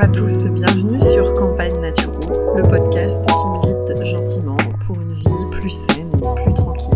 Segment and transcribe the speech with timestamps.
[0.00, 5.50] Bonjour à tous, bienvenue sur Campagne Naturo, le podcast qui milite gentiment pour une vie
[5.50, 6.88] plus saine et plus tranquille.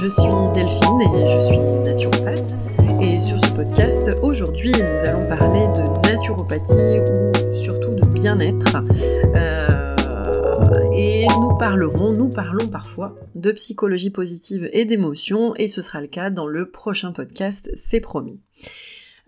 [0.00, 2.58] Je suis Delphine et je suis naturopathe.
[3.02, 8.78] Et sur ce podcast, aujourd'hui, nous allons parler de naturopathie ou surtout de bien-être.
[9.36, 9.94] Euh,
[10.94, 16.06] et nous parlerons, nous parlons parfois de psychologie positive et d'émotion, et ce sera le
[16.06, 18.40] cas dans le prochain podcast, c'est promis.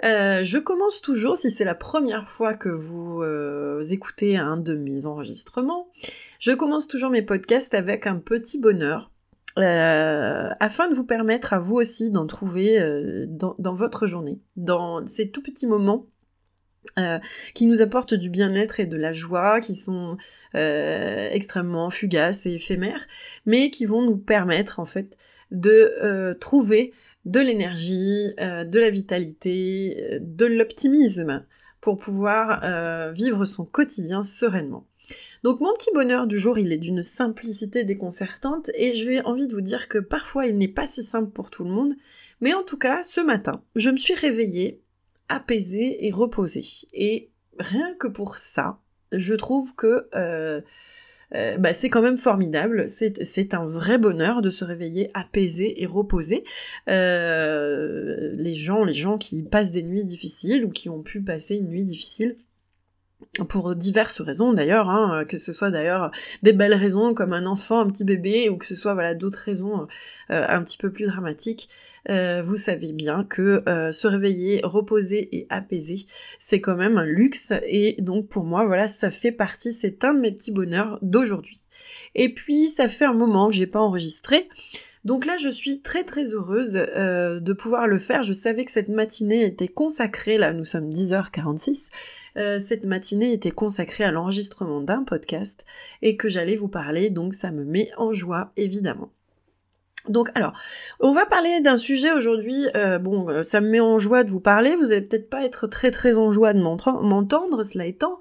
[0.05, 4.75] Euh, je commence toujours, si c'est la première fois que vous euh, écoutez un de
[4.75, 5.89] mes enregistrements,
[6.39, 9.11] je commence toujours mes podcasts avec un petit bonheur,
[9.59, 12.79] euh, afin de vous permettre à vous aussi d'en trouver
[13.29, 16.07] dans, dans, votre journée, dans ces tout petits moments
[17.55, 20.19] qui nous apportent du bien-être et de la joie, qui sont
[20.53, 23.07] extrêmement fugaces et éphémères,
[23.47, 25.17] mais qui vont nous permettre en fait
[25.51, 26.93] de trouver
[27.25, 31.45] de l'énergie, euh, de la vitalité, euh, de l'optimisme
[31.81, 34.87] pour pouvoir euh, vivre son quotidien sereinement.
[35.43, 39.47] Donc mon petit bonheur du jour, il est d'une simplicité déconcertante et je vais envie
[39.47, 41.95] de vous dire que parfois il n'est pas si simple pour tout le monde,
[42.41, 44.81] mais en tout cas ce matin, je me suis réveillée
[45.29, 46.65] apaisée et reposée.
[46.95, 48.79] Et rien que pour ça,
[49.13, 50.09] je trouve que
[51.33, 52.85] bah, c'est quand même formidable.
[52.89, 56.45] C'est un vrai bonheur de se réveiller apaisé et reposé.
[56.89, 61.57] Euh, les gens, les gens qui passent des nuits difficiles ou qui ont pu passer
[61.57, 62.37] une nuit difficile,
[63.49, 66.11] pour diverses raisons d'ailleurs, hein, que ce soit d'ailleurs
[66.43, 69.39] des belles raisons comme un enfant, un petit bébé, ou que ce soit voilà d'autres
[69.39, 69.87] raisons
[70.31, 71.69] euh, un petit peu plus dramatiques.
[72.11, 76.05] Euh, vous savez bien que euh, se réveiller, reposer et apaiser,
[76.39, 80.13] c'est quand même un luxe, et donc pour moi, voilà, ça fait partie, c'est un
[80.13, 81.61] de mes petits bonheurs d'aujourd'hui.
[82.15, 84.49] Et puis, ça fait un moment que j'ai pas enregistré,
[85.05, 88.23] donc là, je suis très très heureuse euh, de pouvoir le faire.
[88.23, 91.89] Je savais que cette matinée était consacrée, là nous sommes 10h46,
[92.37, 95.65] euh, cette matinée était consacrée à l'enregistrement d'un podcast
[96.03, 99.11] et que j'allais vous parler, donc ça me met en joie évidemment.
[100.09, 100.53] Donc alors,
[101.01, 104.31] on va parler d'un sujet aujourd'hui, euh, bon, euh, ça me met en joie de
[104.31, 108.19] vous parler, vous allez peut-être pas être très très en joie de m'entendre, cela étant,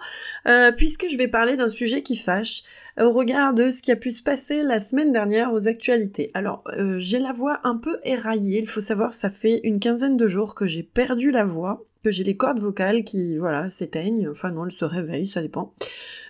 [0.47, 2.63] euh, puisque je vais parler d'un sujet qui fâche
[2.97, 6.31] au regard de ce qui a pu se passer la semaine dernière aux actualités.
[6.33, 6.63] Alors,
[6.99, 10.55] j'ai la voix un peu éraillée, il faut savoir, ça fait une quinzaine de jours
[10.55, 14.65] que j'ai perdu la voix, que j'ai les cordes vocales qui, voilà, s'éteignent, enfin non,
[14.65, 15.73] elles se réveillent, ça dépend.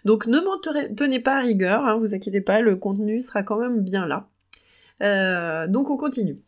[0.06, 0.60] Donc ne m'en
[0.96, 4.30] tenez pas à rigueur, hein, vous inquiétez pas, le contenu sera quand même bien là.
[5.02, 6.40] Euh, donc on continue.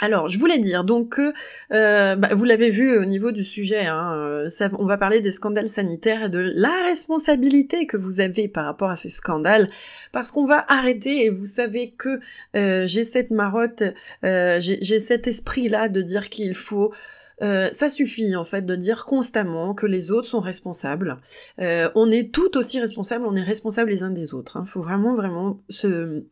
[0.00, 1.32] Alors, je voulais dire donc que
[1.72, 4.48] euh, bah, vous l'avez vu au niveau du sujet, hein, euh,
[4.78, 8.90] on va parler des scandales sanitaires et de la responsabilité que vous avez par rapport
[8.90, 9.68] à ces scandales,
[10.12, 11.24] parce qu'on va arrêter.
[11.24, 12.20] Et vous savez que
[12.54, 13.82] j'ai cette marotte,
[14.22, 16.92] j'ai cet esprit-là de dire qu'il faut
[17.40, 21.18] ça suffit en fait de dire constamment que les autres sont responsables.
[21.58, 24.56] on est tout aussi responsables, on est responsables les uns des autres.
[24.56, 24.64] Il hein.
[24.64, 26.24] faut vraiment vraiment se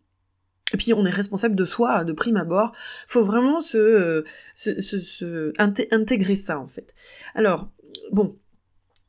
[0.75, 2.73] et puis on est responsable de soi, de prime abord.
[3.07, 4.25] Faut vraiment se,
[4.55, 6.95] se, intégrer ça en fait.
[7.35, 7.69] Alors
[8.13, 8.37] bon,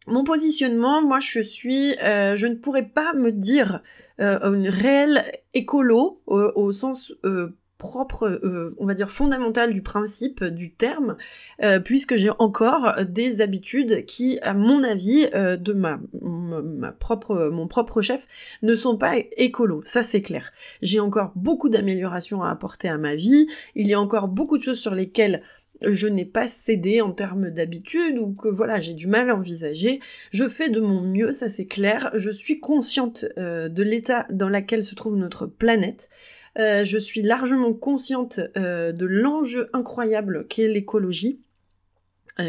[0.07, 3.81] mon positionnement, moi je suis, euh, je ne pourrais pas me dire
[4.19, 10.43] euh, une réelle écolo au sens euh, propre, euh, on va dire fondamental du principe
[10.43, 11.17] du terme,
[11.63, 17.49] euh, puisque j'ai encore des habitudes qui, à mon avis, euh, de ma, ma, propre,
[17.51, 18.27] mon propre chef,
[18.63, 19.81] ne sont pas écolos.
[19.83, 20.51] Ça c'est clair.
[20.81, 23.47] J'ai encore beaucoup d'améliorations à apporter à ma vie.
[23.75, 25.43] Il y a encore beaucoup de choses sur lesquelles
[25.83, 29.99] je n'ai pas cédé en termes d'habitude ou que voilà j'ai du mal à envisager.
[30.31, 32.09] Je fais de mon mieux, ça c'est clair.
[32.15, 36.09] Je suis consciente de l'état dans lequel se trouve notre planète.
[36.59, 41.39] Euh, je suis largement consciente euh, de l'enjeu incroyable qu'est l'écologie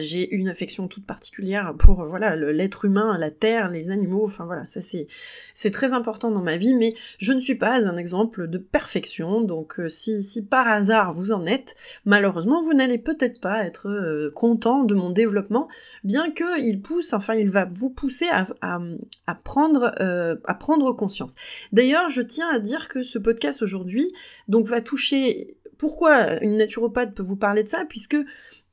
[0.01, 4.65] j'ai une affection toute particulière pour voilà l'être humain, la terre, les animaux, enfin voilà,
[4.65, 5.07] ça c'est
[5.55, 9.41] c'est très important dans ma vie, mais je ne suis pas un exemple de perfection,
[9.41, 11.75] donc euh, si, si par hasard vous en êtes,
[12.05, 15.69] malheureusement vous n'allez peut-être pas être euh, content de mon développement,
[16.05, 18.79] bien que il pousse, enfin il va vous pousser à, à,
[19.27, 21.35] à prendre à prendre conscience.
[21.73, 24.09] D'ailleurs, je tiens à dire que ce podcast aujourd'hui
[24.49, 28.17] donc va toucher pourquoi une naturopathe peut vous parler de ça Puisque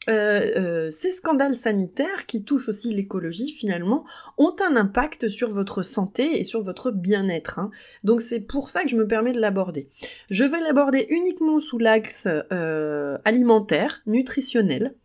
[0.08, 4.06] euh, euh, ces scandales sanitaires qui touchent aussi l'écologie finalement
[4.38, 7.60] ont un impact sur votre santé et sur votre bien-être.
[7.60, 7.72] Hein.
[8.04, 9.90] Donc c'est pour ça que je me permets de l'aborder.
[10.30, 14.96] Je vais l'aborder uniquement sous l'axe euh, alimentaire, nutritionnel.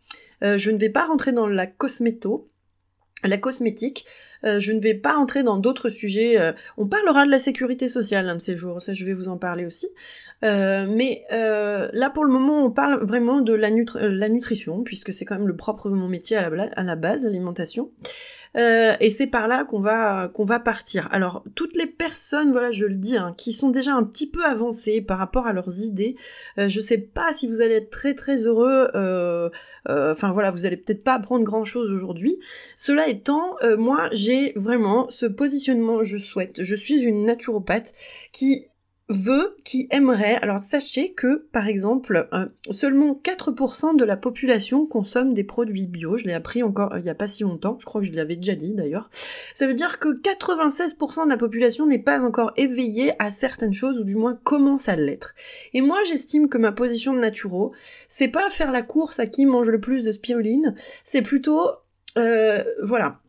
[0.41, 2.49] je ne vais pas rentrer dans la cosméto,
[3.23, 4.05] la cosmétique,
[4.45, 6.39] euh, je ne vais pas entrer dans d'autres sujets.
[6.39, 9.27] Euh, on parlera de la sécurité sociale un de ces jours, ça je vais vous
[9.27, 9.87] en parler aussi.
[10.43, 13.69] Euh, mais là pour le moment, on parle vraiment de la,
[14.29, 17.91] nutrition, puisque c'est quand même le propre de mon métier à la base, l'alimentation.
[18.57, 21.07] Euh, et c'est par là qu'on va qu'on va partir.
[21.11, 24.43] Alors toutes les personnes, voilà, je le dis, hein, qui sont déjà un petit peu
[24.43, 26.15] avancées par rapport à leurs idées,
[26.57, 28.89] euh, je sais pas si vous allez être très très heureux.
[28.95, 29.49] Euh,
[29.87, 32.37] enfin voilà, vous allez peut-être pas apprendre grand chose aujourd'hui.
[32.75, 36.03] Cela étant, moi j'ai vraiment ce positionnement.
[36.03, 36.63] Je souhaite.
[36.63, 37.93] Je suis une naturopathe
[38.31, 38.67] qui
[39.11, 45.33] veut, qui aimerait, alors sachez que, par exemple, euh, seulement 4% de la population consomme
[45.33, 47.85] des produits bio, je l'ai appris encore euh, il n'y a pas si longtemps, je
[47.85, 49.09] crois que je l'avais déjà dit d'ailleurs,
[49.53, 53.99] ça veut dire que 96% de la population n'est pas encore éveillée à certaines choses,
[53.99, 55.35] ou du moins commence à l'être.
[55.73, 57.73] Et moi j'estime que ma position de naturo,
[58.07, 61.69] c'est pas faire la course à qui mange le plus de spiruline, c'est plutôt,
[62.17, 63.20] euh, voilà,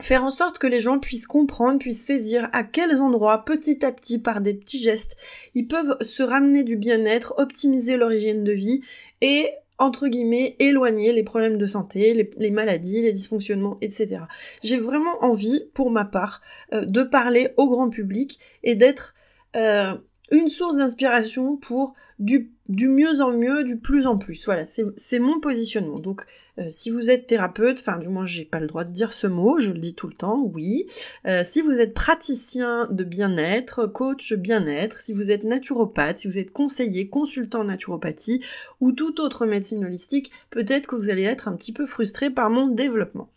[0.00, 3.92] faire en sorte que les gens puissent comprendre, puissent saisir à quels endroits, petit à
[3.92, 5.16] petit, par des petits gestes,
[5.54, 8.80] ils peuvent se ramener du bien-être, optimiser leur hygiène de vie
[9.20, 9.50] et
[9.80, 14.18] entre guillemets, éloigner les problèmes de santé, les, maladies, les dysfonctionnements, etc.
[14.62, 16.42] J'ai vraiment envie, pour ma part,
[16.74, 19.14] euh, de parler au grand public et d'être
[19.56, 19.94] euh,
[20.30, 24.44] une source d'inspiration pour du, du, mieux en mieux, du plus en plus.
[24.44, 25.94] Voilà, c'est mon positionnement.
[25.94, 26.22] Donc,
[26.58, 29.26] euh, si vous êtes thérapeute, enfin, du moins, j'ai pas le droit de dire ce
[29.26, 30.86] mot, je le dis tout le temps, oui.
[31.26, 36.38] Euh, si vous êtes praticien de bien-être, coach bien-être, si vous êtes naturopathe, si vous
[36.38, 38.42] êtes conseiller, consultant en naturopathie
[38.80, 42.50] ou toute autre médecine holistique, peut-être que vous allez être un petit peu frustré par
[42.50, 43.30] mon développement.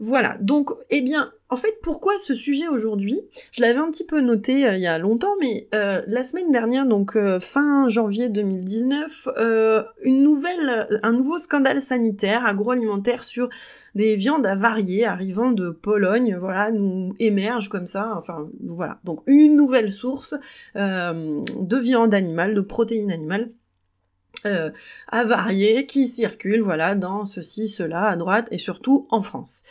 [0.00, 3.20] Voilà, donc, eh bien, en fait, pourquoi ce sujet aujourd'hui?
[3.50, 6.52] Je l'avais un petit peu noté euh, il y a longtemps, mais euh, la semaine
[6.52, 9.28] dernière, donc euh, fin janvier 2019,
[10.02, 13.48] une nouvelle, un nouveau scandale sanitaire agroalimentaire sur
[13.96, 18.14] des viandes avariées arrivant de Pologne, voilà, nous émerge comme ça.
[18.16, 20.34] Enfin, voilà, donc une nouvelle source
[20.76, 23.50] de viande animale, de protéines animales.
[25.08, 29.62] Avariées qui circulent, voilà, dans ceci, cela, à droite, et surtout en France.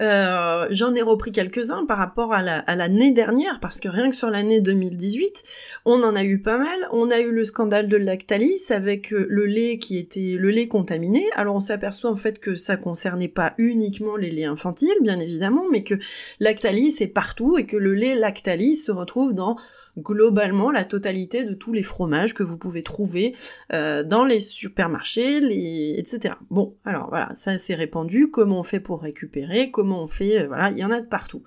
[0.00, 4.30] Euh, j'en ai repris quelques-uns par rapport à l'année dernière, parce que rien que sur
[4.30, 5.42] l'année 2018,
[5.84, 6.88] on en a eu pas mal.
[6.92, 10.68] On a eu le scandale de Lactalis avec euh, le lait qui était le lait
[10.68, 11.24] contaminé.
[11.34, 15.64] Alors on s'aperçoit en fait que ça concernait pas uniquement les laits infantiles, bien évidemment,
[15.70, 15.94] mais que
[16.38, 19.56] Lactalis est partout et que le lait Lactalis se retrouve dans
[19.98, 23.34] globalement la totalité de tous les fromages que vous pouvez trouver
[23.72, 26.34] euh, dans les supermarchés, etc.
[26.50, 30.46] Bon, alors voilà, ça c'est répandu, comment on fait pour récupérer, comment on fait, euh,
[30.46, 31.42] voilà, il y en a de partout.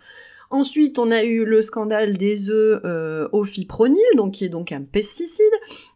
[0.52, 4.74] Ensuite, on a eu le scandale des œufs euh, au fipronil, donc qui est donc
[4.74, 5.46] un pesticide.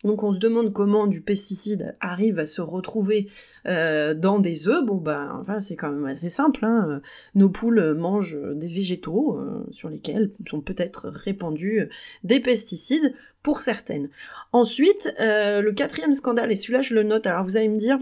[0.05, 3.27] Donc on se demande comment du pesticide arrive à se retrouver
[3.67, 4.81] euh, dans des œufs.
[4.85, 6.63] Bon ben, enfin, c'est quand même assez simple.
[6.63, 7.01] Hein.
[7.35, 11.89] Nos poules mangent des végétaux euh, sur lesquels sont peut-être répandus
[12.23, 13.13] des pesticides
[13.43, 14.09] pour certaines.
[14.53, 17.27] Ensuite, le quatrième scandale, et celui-là je le note.
[17.27, 17.99] Alors vous allez me dire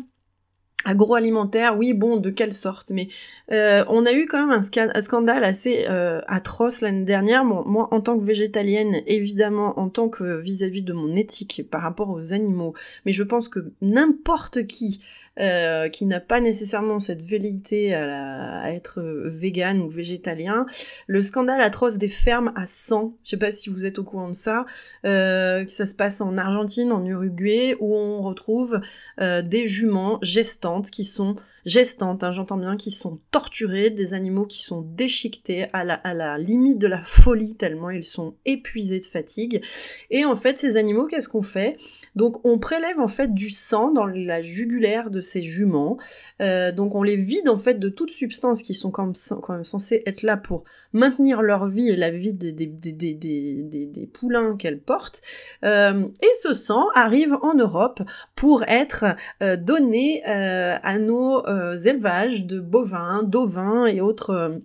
[0.86, 3.08] agroalimentaire, oui, bon, de quelle sorte Mais
[3.52, 7.46] euh, on a eu quand même un, scandale assez euh, atroce l'année dernière.
[7.46, 11.82] moi, en tant que végétalienne, évidemment, en tant que vis-à-vis -vis de mon éthique par
[11.82, 12.74] rapport aux animaux,
[13.06, 15.02] mais je pense que n'importe qui
[15.40, 20.68] euh, qui n'a pas nécessairement cette velléité à, être vegan ou végétalien.
[21.08, 24.30] Le scandale atroce des fermes à sang, je sais pas si vous êtes au courant
[24.30, 24.66] de ça,
[25.06, 28.80] euh, ça se passe en Argentine, en Uruguay, où on retrouve
[29.22, 34.46] euh, des juments gestantes qui sont gestantes, hein, j'entends bien, qui sont torturées, des animaux
[34.46, 39.00] qui sont déchiquetés à la, à la limite de la folie tellement ils sont épuisés
[39.00, 39.64] de fatigue.
[40.10, 41.78] Et en fait, ces animaux, qu'est-ce qu'on fait?
[42.16, 45.98] Donc on prélève en fait du sang dans la jugulaire de ces juments.
[46.42, 50.04] Euh, donc on les vide en fait de toutes substances qui sont quand même, censées
[50.06, 54.82] être là pour maintenir leur vie et la vie des, des, des, des poulains qu'elles
[54.82, 55.22] portent.
[55.64, 58.02] Euh, et ce sang arrive en Europe
[58.36, 59.06] pour être
[59.42, 61.44] euh, donné à nos
[61.76, 64.62] élevages de bovins, d'ovins et autres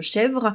[0.00, 0.52] chèvres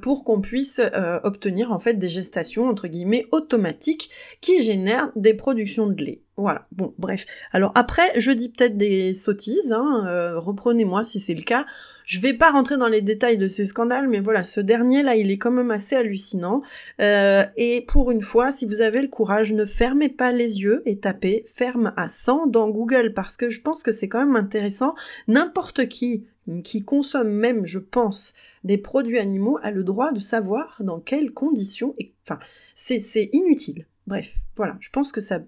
[0.00, 0.80] pour qu'on puisse
[1.22, 4.10] obtenir en fait des gestations entre guillemets automatiques
[4.40, 6.22] qui génèrent des productions de lait.
[6.36, 7.26] Voilà, bon, bref.
[7.52, 11.66] Alors après, je dis peut-être des sottises, hein, euh, reprenez-moi si c'est le cas.
[12.04, 15.14] Je vais pas rentrer dans les détails de ces scandales, mais voilà, ce dernier là,
[15.14, 16.62] il est quand même assez hallucinant.
[17.00, 20.82] Euh, et pour une fois, si vous avez le courage, ne fermez pas les yeux
[20.84, 24.36] et tapez ferme à 100 dans Google, parce que je pense que c'est quand même
[24.36, 24.94] intéressant.
[25.28, 26.24] N'importe qui
[26.64, 28.34] qui consomme même, je pense,
[28.64, 31.94] des produits animaux a le droit de savoir dans quelles conditions.
[32.24, 32.38] Enfin,
[32.74, 33.86] c'est inutile.
[34.06, 35.40] Bref, voilà, je pense que ça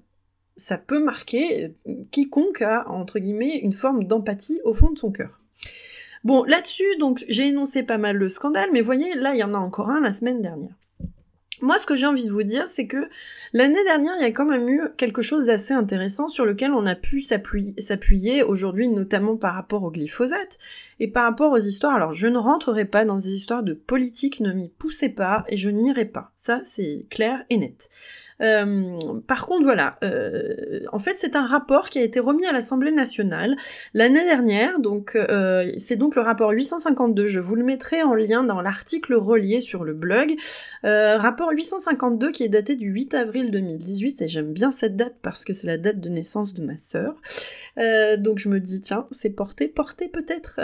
[0.57, 5.11] ça peut marquer euh, quiconque a, entre guillemets, une forme d'empathie au fond de son
[5.11, 5.41] cœur.
[6.23, 9.55] Bon, là-dessus, donc, j'ai énoncé pas mal le scandale, mais voyez, là, il y en
[9.55, 10.75] a encore un la semaine dernière.
[11.61, 13.09] Moi, ce que j'ai envie de vous dire, c'est que
[13.53, 16.85] l'année dernière, il y a quand même eu quelque chose d'assez intéressant sur lequel on
[16.85, 20.59] a pu s'appuyer aujourd'hui, notamment par rapport au glyphosate
[21.01, 21.95] et par rapport aux histoires.
[21.95, 25.57] Alors, je ne rentrerai pas dans des histoires de politique, ne m'y poussez pas et
[25.57, 26.33] je n'irai pas.
[26.35, 27.89] Ça, c'est clair et net.
[28.41, 32.53] Euh, par contre, voilà, euh, en fait, c'est un rapport qui a été remis à
[32.53, 33.57] l'Assemblée nationale
[33.93, 34.81] l'année dernière.
[34.81, 37.27] Donc, euh, c'est donc le rapport 852.
[37.27, 40.35] Je vous le mettrai en lien dans l'article relié sur le blog.
[40.83, 45.45] rapport 852 qui est daté du 8 avril 2018 et j'aime bien cette date parce
[45.45, 47.15] que c'est la date de naissance de ma sœur.
[48.19, 50.61] donc, je me dis tiens, c'est porté, porté peut-être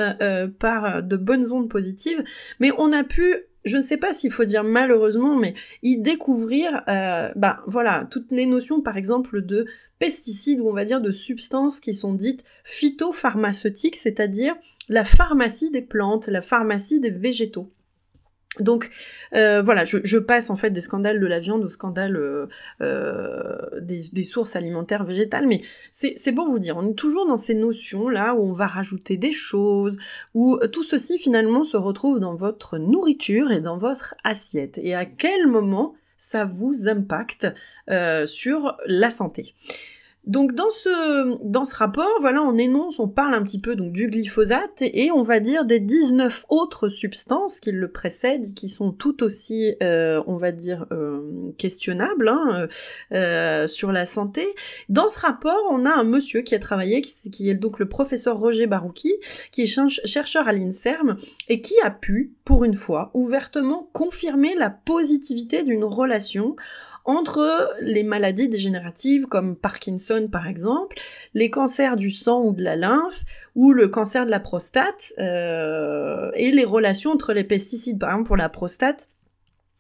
[0.59, 2.23] par de bonnes ondes positives.
[2.59, 6.83] Mais on a pu je ne sais pas s'il faut dire malheureusement, mais y découvrir,
[6.89, 9.67] euh, bah voilà, toutes les notions, par exemple, de
[9.99, 14.57] pesticides ou on va dire de substances qui sont dites phytopharmaceutiques, c'est-à-dire
[14.89, 17.71] la pharmacie des plantes, la pharmacie des végétaux.
[18.59, 18.91] Donc
[19.33, 22.47] euh, voilà, je, passe en fait des scandales de la viande aux scandales euh,
[22.81, 27.55] euh, des, sources alimentaires végétales, mais c'est bon vous dire, on est toujours dans ces
[27.55, 29.99] notions là où on va rajouter des choses,
[30.35, 34.79] où tout ceci finalement se retrouve dans votre nourriture et dans votre assiette.
[34.83, 37.47] Et à quel moment ça vous impacte
[38.27, 39.55] sur la santé?
[40.27, 43.93] Donc dans ce, dans ce rapport, voilà, on énonce, on parle un petit peu donc
[43.93, 48.93] du glyphosate et, on va dire des 19 autres substances qui le précèdent, qui sont
[48.93, 52.69] tout aussi, euh, on va dire, euh, questionnables hein,
[53.13, 54.47] euh, sur la santé.
[54.91, 57.89] Dans ce rapport, on a un monsieur qui a travaillé, qui, qui est donc le
[57.89, 59.15] professeur Roger Barouki,
[59.53, 61.17] qui est chercheur à l'INSERM
[61.49, 66.57] et qui a pu, pour une fois, ouvertement confirmer la positivité d'une relation
[67.11, 70.97] entre les maladies dégénératives comme Parkinson par exemple,
[71.35, 73.25] les cancers du sang ou de la lymphe,
[73.55, 77.99] ou le cancer de la prostate, euh, et les relations entre les pesticides.
[77.99, 79.09] Par exemple pour la prostate,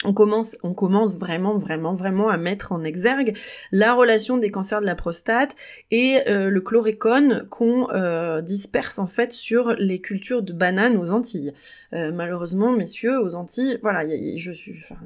[0.04, 3.36] on commence, on commence vraiment, vraiment, vraiment à mettre en exergue
[3.70, 5.56] la relation des cancers de la prostate
[5.90, 11.12] et euh, le chloricone qu'on euh, disperse en fait sur les cultures de bananes aux
[11.12, 11.52] Antilles.
[11.92, 15.00] Euh, malheureusement, messieurs, aux Antilles, voilà, je suis, enfin,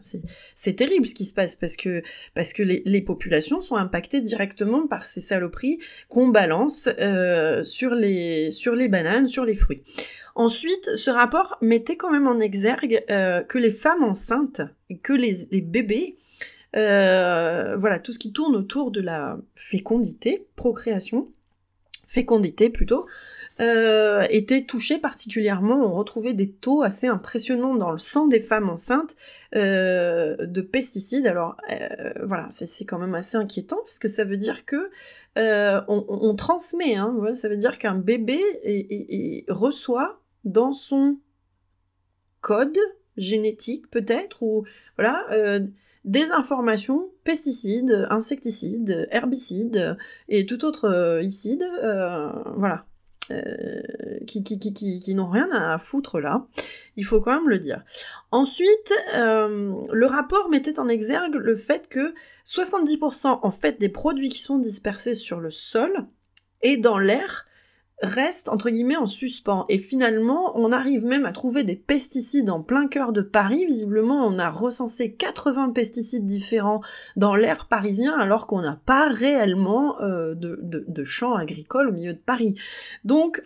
[0.54, 2.02] c'est terrible ce qui se passe parce que
[2.62, 6.88] les, populations sont impactées directement par ces saloperies qu'on balance
[7.62, 9.82] sur les bananes, sur les fruits.
[10.36, 15.12] Ensuite, ce rapport mettait quand même en exergue euh, que les femmes enceintes et que
[15.12, 16.18] les, bébés,
[16.74, 21.28] euh, voilà, tout ce qui tourne autour de la fécondité, procréation,
[22.08, 23.06] fécondité plutôt,
[23.60, 25.76] euh, étaient touchés particulièrement.
[25.86, 29.14] On retrouvait des taux assez impressionnants dans le sang des femmes enceintes
[29.52, 31.28] de pesticides.
[31.28, 31.56] Alors
[32.24, 34.90] voilà, c'est quand même assez inquiétant parce que ça veut dire que
[35.36, 36.96] on, transmet.
[36.96, 38.40] Hein, ça veut dire qu'un bébé
[39.48, 41.18] reçoit dans son
[42.40, 42.78] code
[43.16, 44.64] génétique peut-être, ou
[44.96, 45.60] voilà, euh,
[46.04, 49.96] des informations pesticides, insecticides, herbicides
[50.28, 52.84] et tout autre euh, icide, euh, voilà,
[54.26, 56.46] qui, qui, qui, qui n'ont rien à foutre là.
[56.96, 57.82] Il faut quand même le dire.
[58.30, 62.12] Ensuite, le rapport mettait en exergue le fait que
[62.44, 66.06] 70% en fait des produits qui sont dispersés sur le sol
[66.60, 67.46] et dans l'air
[68.02, 69.64] reste entre guillemets en suspens.
[69.68, 73.64] Et finalement, on arrive même à trouver des pesticides en plein cœur de Paris.
[73.66, 76.80] Visiblement, on a recensé 80 pesticides différents
[77.16, 81.92] dans l'air parisien alors qu'on n'a pas réellement euh, de, de, de champs agricoles au
[81.92, 82.54] milieu de Paris.
[83.04, 83.42] Donc,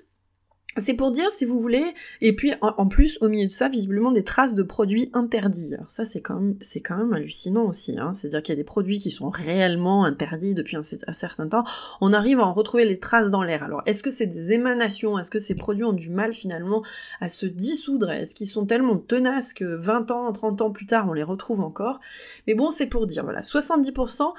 [0.78, 4.12] c'est pour dire, si vous voulez, et puis en, plus, au milieu de ça, visiblement
[4.12, 5.74] des traces de produits interdits.
[5.74, 7.98] Alors ça, c'est quand même, quand même hallucinant aussi.
[7.98, 8.12] Hein.
[8.14, 11.64] C'est-à-dire qu'il y a des produits qui sont réellement interdits depuis un, certain temps.
[12.00, 13.62] On arrive à en retrouver les traces dans l'air.
[13.62, 15.18] Alors, est-ce que c'est des émanations?
[15.18, 16.82] Est-ce que ces produits ont du mal finalement
[17.20, 18.10] à se dissoudre?
[18.10, 21.60] Est-ce qu'ils sont tellement tenaces que 20 ans, 30 ans plus tard, on les retrouve
[21.60, 22.00] encore?
[22.46, 24.32] Mais bon, c'est pour dire, voilà, 70%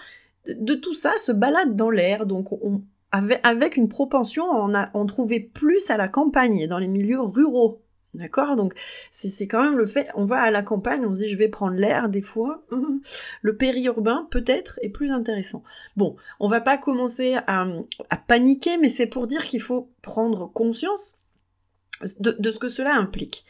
[0.47, 2.81] de tout ça se balade dans l'air, donc on,
[3.11, 7.81] avec, une propension on a, on trouvait plus à la campagne, dans les milieux ruraux.
[8.15, 8.55] D'accord?
[8.55, 8.73] Donc
[9.11, 11.47] c'est quand même le fait, on va à la campagne, on se dit je vais
[11.47, 12.63] prendre l'air des fois.
[13.41, 15.63] Le périurbain peut-être est plus intéressant.
[15.95, 17.67] Bon, on va pas commencer à,
[18.27, 21.19] paniquer, mais c'est pour dire qu'il faut prendre conscience
[22.19, 23.45] de, ce que cela implique.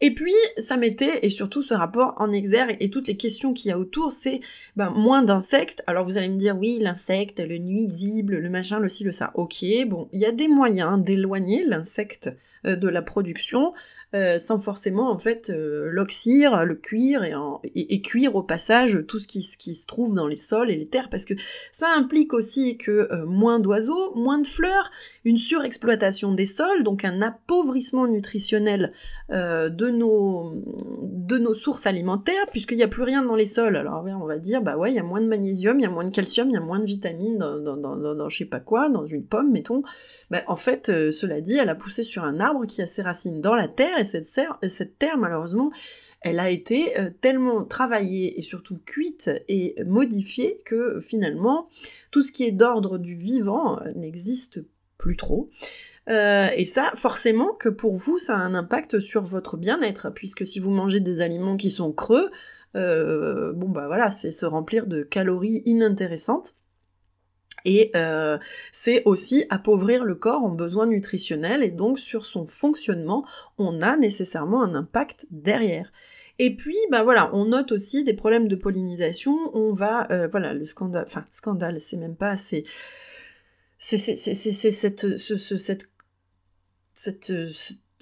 [0.00, 3.70] Et puis, ça mettait, et surtout ce rapport en exergue et toutes les questions qu'il
[3.70, 4.40] y a autour, c'est
[4.76, 5.82] ben, moins d'insectes.
[5.86, 9.30] Alors vous allez me dire, oui, l'insecte, le nuisible, le machin, le ci, le ça.
[9.34, 12.30] Ok, bon, il y a des moyens d'éloigner l'insecte
[12.66, 13.72] euh, de la production.
[14.14, 19.26] euh, sans forcément en fait euh, l'oxyre, le cuire et, cuire au passage tout ce
[19.26, 21.34] qui, qui, se trouve dans les sols et les terres, parce que
[21.72, 24.90] ça implique aussi que euh, moins d'oiseaux, moins de fleurs,
[25.24, 28.92] une surexploitation des sols, donc un appauvrissement nutritionnel
[29.30, 30.62] de, nos,
[31.02, 33.76] de nos sources alimentaires, puisqu'il n'y a plus rien dans les sols.
[33.76, 35.90] Alors on va dire, bah ouais, il y a moins de magnésium, il y a
[35.90, 38.44] moins de calcium, il y a moins de vitamines dans, dans, dans, dans je sais
[38.44, 39.82] pas quoi, dans une pomme, mettons.
[40.30, 43.40] Bah, en fait, cela dit, elle a poussé sur un arbre qui a ses racines
[43.40, 44.28] dans la terre, et cette,
[44.62, 45.70] cette terre, malheureusement,
[46.24, 51.68] elle a été euh, tellement travaillée et surtout cuite et modifiée que finalement,
[52.10, 54.64] tout ce qui est d'ordre du vivant euh, n'existe
[55.04, 55.50] plus trop.
[56.08, 60.46] Euh, et ça, forcément que pour vous, ça a un impact sur votre bien-être, puisque
[60.46, 62.30] si vous mangez des aliments qui sont creux,
[62.74, 66.54] bon bah voilà, c'est se remplir de calories inintéressantes.
[67.64, 68.38] Et euh,
[68.72, 73.24] c'est aussi appauvrir le corps en besoins nutritionnels et donc sur son fonctionnement,
[73.58, 75.90] on a nécessairement un impact derrière.
[76.38, 79.50] Et puis, bah voilà, on note aussi des problèmes de pollinisation.
[79.54, 82.64] On va, euh, voilà, le scandale, enfin scandale, c'est même pas assez.
[83.78, 85.90] C'est cette, ce, cette,
[86.94, 87.32] cette,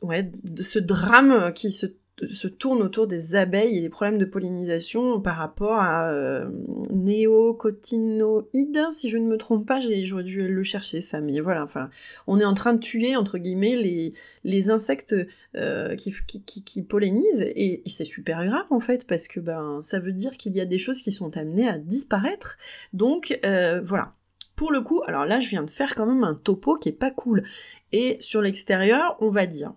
[0.02, 1.86] ouais, ce drame qui se
[2.28, 6.48] se tourne autour des abeilles et des problèmes de pollinisation par rapport à euh,
[6.90, 11.90] néocotinoïdes, si je ne me trompe pas, j'aurais dû le chercher ça, mais voilà, enfin,
[12.26, 14.12] on est en train de tuer, entre guillemets, les,
[14.44, 15.16] les insectes
[15.56, 19.98] euh, qui, qui, qui, pollinisent, et, c'est super grave en fait, parce que ben, ça
[19.98, 22.58] veut dire qu'il y a des choses qui sont amenées à disparaître,
[22.92, 24.14] donc euh, voilà.
[24.62, 26.92] Pour le coup, alors là, je viens de faire quand même un topo qui est
[26.92, 27.42] pas cool.
[27.90, 29.72] Et sur l'extérieur, on va dire...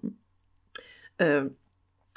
[1.24, 1.50] Euh,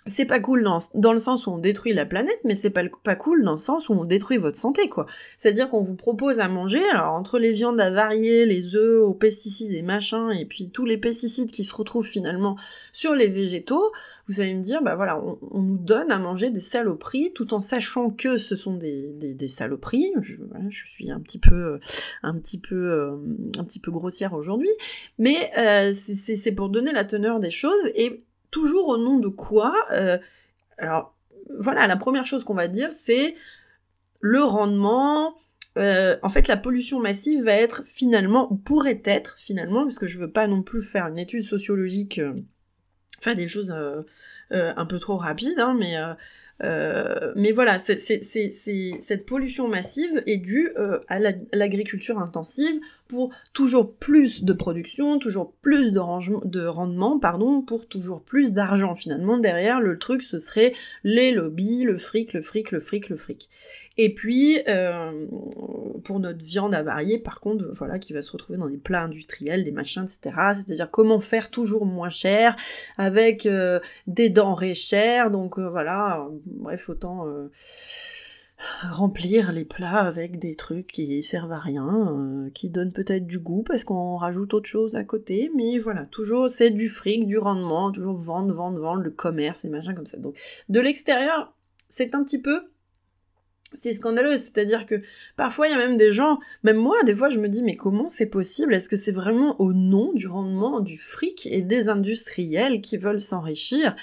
[0.08, 3.14] c'est pas cool dans, le sens où on détruit la planète, mais c'est pas, pas
[3.14, 5.06] cool dans le sens où on détruit votre santé, quoi.
[5.36, 9.72] C'est-à-dire qu'on vous propose à manger, alors entre les viandes avariées, les œufs aux pesticides
[9.72, 12.56] et machin, et puis tous les pesticides qui se retrouvent finalement
[12.92, 13.92] sur les végétaux,
[14.28, 17.58] vous allez me dire, bah voilà, on, nous donne à manger des saloperies, tout en
[17.58, 20.12] sachant que ce sont des, des, saloperies.
[20.68, 21.78] Je, suis un petit peu,
[22.22, 23.16] un petit peu, euh,
[23.58, 24.70] un petit peu grossière aujourd'hui,
[25.18, 29.74] mais euh, c'est pour donner la teneur des choses et toujours au nom de quoi
[29.92, 30.18] euh,
[30.78, 31.14] Alors,
[31.58, 33.34] voilà, la première chose qu'on va dire, c'est
[34.20, 35.34] le rendement.
[35.76, 40.06] Euh, en fait, la pollution massive va être finalement, ou pourrait être finalement, parce que
[40.06, 42.34] je veux pas non plus faire une étude sociologique, euh,
[43.20, 43.74] faire des choses
[44.50, 45.96] un peu trop rapides, hein, mais
[46.64, 51.18] euh, mais voilà, cette pollution massive est due euh, à
[51.52, 58.22] l'agriculture intensive pour toujours plus de production, toujours plus de, de rendement, pardon, pour toujours
[58.22, 58.94] plus d'argent.
[58.94, 63.16] Finalement, derrière, le truc, ce serait les lobbies, le fric, le fric, le fric, le
[63.16, 63.48] fric.
[64.00, 65.26] Et puis, euh,
[66.04, 69.64] pour notre viande avariée, par contre, voilà, qui va se retrouver dans des plats industriels,
[69.64, 70.36] des machins, etc.
[70.52, 72.54] C'est-à-dire comment faire toujours moins cher
[72.96, 75.32] avec euh, des denrées chères.
[75.32, 77.26] Donc euh, voilà, bref, autant
[78.90, 83.62] remplir les plats avec des trucs qui servent à rien, qui donnent peut-être du goût
[83.62, 87.92] parce qu'on rajoute autre chose à côté, mais voilà, toujours c'est du fric, du rendement,
[87.92, 90.16] toujours vendre, vendre, vendre, le commerce et machins comme ça.
[90.18, 90.36] Donc
[90.68, 91.54] de l'extérieur,
[91.88, 92.62] c'est un petit peu
[93.74, 95.02] c'est scandaleux, c'est-à-dire que
[95.36, 97.76] parfois il y a même des gens, même moi des fois je me dis mais
[97.76, 98.74] comment c'est possible?
[98.74, 103.20] Est-ce que c'est vraiment au nom du rendement du fric et des industriels qui veulent
[103.20, 103.94] s'enrichir?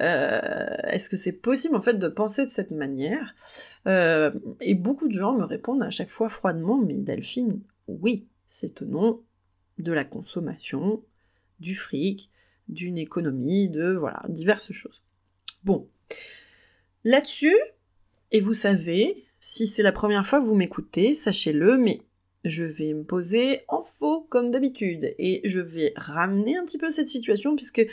[0.00, 3.34] Euh, Est-ce que c'est possible en fait de penser de cette manière?
[3.86, 8.82] Euh, Et beaucoup de gens me répondent à chaque fois froidement mais Delphine, oui, c'est
[8.82, 9.22] au nom
[9.78, 11.02] de la consommation,
[11.60, 12.30] du fric,
[12.68, 15.02] d'une économie, de voilà, diverses choses.
[15.64, 15.88] Bon.
[17.04, 17.56] Là-dessus,
[18.34, 22.00] et vous savez, si c'est la première fois que vous m'écoutez, sachez-le, mais
[22.44, 26.90] je vais me poser en faux comme d'habitude et je vais ramener un petit peu
[26.90, 27.86] cette situation puisque euh,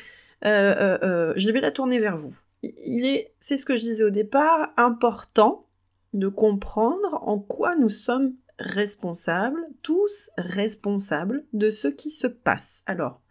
[0.44, 2.36] euh, euh, je vais la tourner vers vous.
[2.64, 5.68] Il est, c'est ce que je disais au départ, important
[6.14, 12.82] de comprendre en quoi nous sommes responsables, tous responsables de ce qui se passe.
[12.88, 13.22] Alors,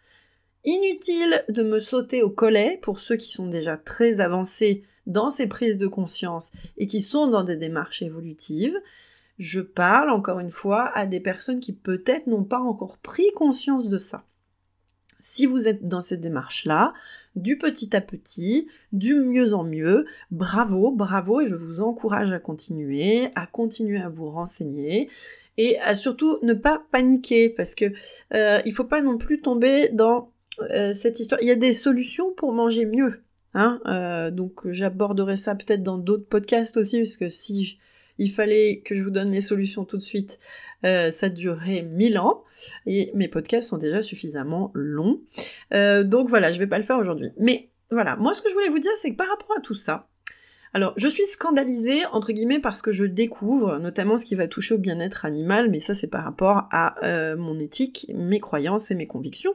[0.64, 5.46] inutile de me sauter au collet pour ceux qui sont déjà très avancés dans ces
[5.46, 8.76] prises de conscience et qui sont dans des démarches évolutives,
[9.38, 13.88] je parle encore une fois à des personnes qui peut-être n'ont pas encore pris conscience
[13.88, 14.24] de ça.
[15.18, 16.94] Si vous êtes dans cette démarche-là,
[17.36, 22.38] du petit à petit, du mieux en mieux, bravo, bravo, et je vous encourage à
[22.38, 25.08] continuer, à continuer à vous renseigner
[25.56, 27.92] et à surtout ne pas paniquer parce que
[28.34, 30.32] euh, il faut pas non plus tomber dans
[30.70, 31.40] euh, cette histoire.
[31.42, 33.22] Il y a des solutions pour manger mieux.
[33.54, 37.78] Hein euh, donc j'aborderai ça peut-être dans d'autres podcasts aussi, parce que si
[38.18, 40.38] il fallait que je vous donne les solutions tout de suite,
[40.84, 42.44] euh, ça durerait mille ans,
[42.86, 45.20] et mes podcasts sont déjà suffisamment longs.
[45.74, 47.30] Euh, donc voilà, je vais pas le faire aujourd'hui.
[47.38, 49.74] Mais voilà, moi ce que je voulais vous dire, c'est que par rapport à tout
[49.74, 50.06] ça,
[50.72, 54.74] alors, je suis scandalisée, entre guillemets, parce que je découvre, notamment ce qui va toucher
[54.74, 56.94] au bien-être animal, mais ça c'est par rapport à
[57.34, 59.52] mon éthique, mes croyances et mes convictions.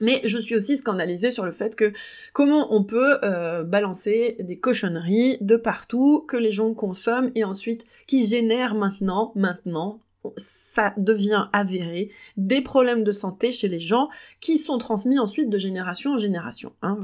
[0.00, 1.92] Mais je suis aussi scandalisée sur le fait que
[2.32, 7.84] comment on peut euh, balancer des cochonneries de partout que les gens consomment et ensuite
[8.06, 10.00] qui génèrent maintenant, maintenant,
[10.36, 14.08] ça devient avéré des problèmes de santé chez les gens
[14.40, 16.72] qui sont transmis ensuite de génération en génération.
[16.82, 16.98] Hein.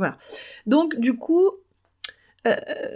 [0.66, 1.50] Donc du coup,
[2.46, 2.54] euh,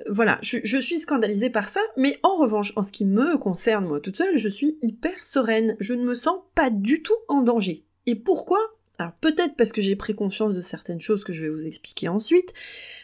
[0.08, 4.00] voilà, je, suis scandalisée par ça, mais en revanche, en ce qui me concerne, moi
[4.00, 5.76] toute seule, je suis hyper sereine.
[5.80, 7.84] Je ne me sens pas du tout en danger.
[8.06, 8.60] Et pourquoi?
[9.20, 12.54] Peut-être parce que j'ai pris conscience de certaines choses que je vais vous expliquer ensuite,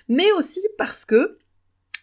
[0.09, 1.39] mais aussi parce que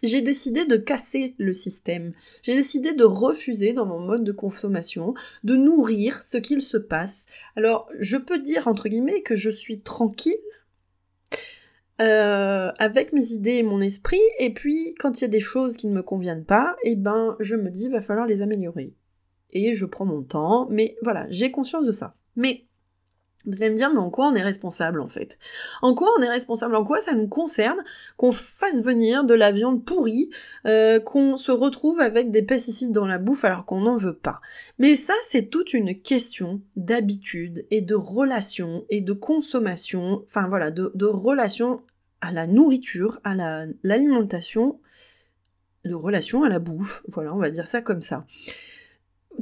[0.03, 2.13] j'ai décidé de casser le système.
[2.41, 7.25] J'ai décidé de refuser dans mon mode de consommation de nourrir ce qu'il se passe.
[7.55, 10.33] Alors, je peux dire entre guillemets que je suis tranquille
[12.01, 15.77] euh, avec mes idées et mon esprit, et puis quand il y a des choses
[15.77, 18.93] qui ne me conviennent pas, eh ben je me dis va falloir les améliorer.
[19.51, 22.15] Et je prends mon temps, mais voilà, j'ai conscience de ça.
[22.35, 22.65] Mais
[23.45, 25.37] vous allez me dire, mais en quoi on est responsable en fait?
[25.81, 26.75] En quoi on est responsable?
[26.75, 27.77] En quoi ça nous concerne
[28.17, 30.29] qu'on fasse venir de la viande pourrie,
[30.65, 34.39] euh, qu'on se retrouve avec des pesticides dans la bouffe alors qu'on n'en veut pas?
[34.79, 40.71] Mais ça, c'est toute une question d'habitude et de relation et de consommation, enfin voilà,
[40.71, 41.81] de, de relation
[42.21, 43.35] à la nourriture, à
[43.83, 44.79] l'alimentation,
[45.83, 47.03] de relation à la bouffe.
[47.09, 48.25] Voilà, on va dire ça comme ça.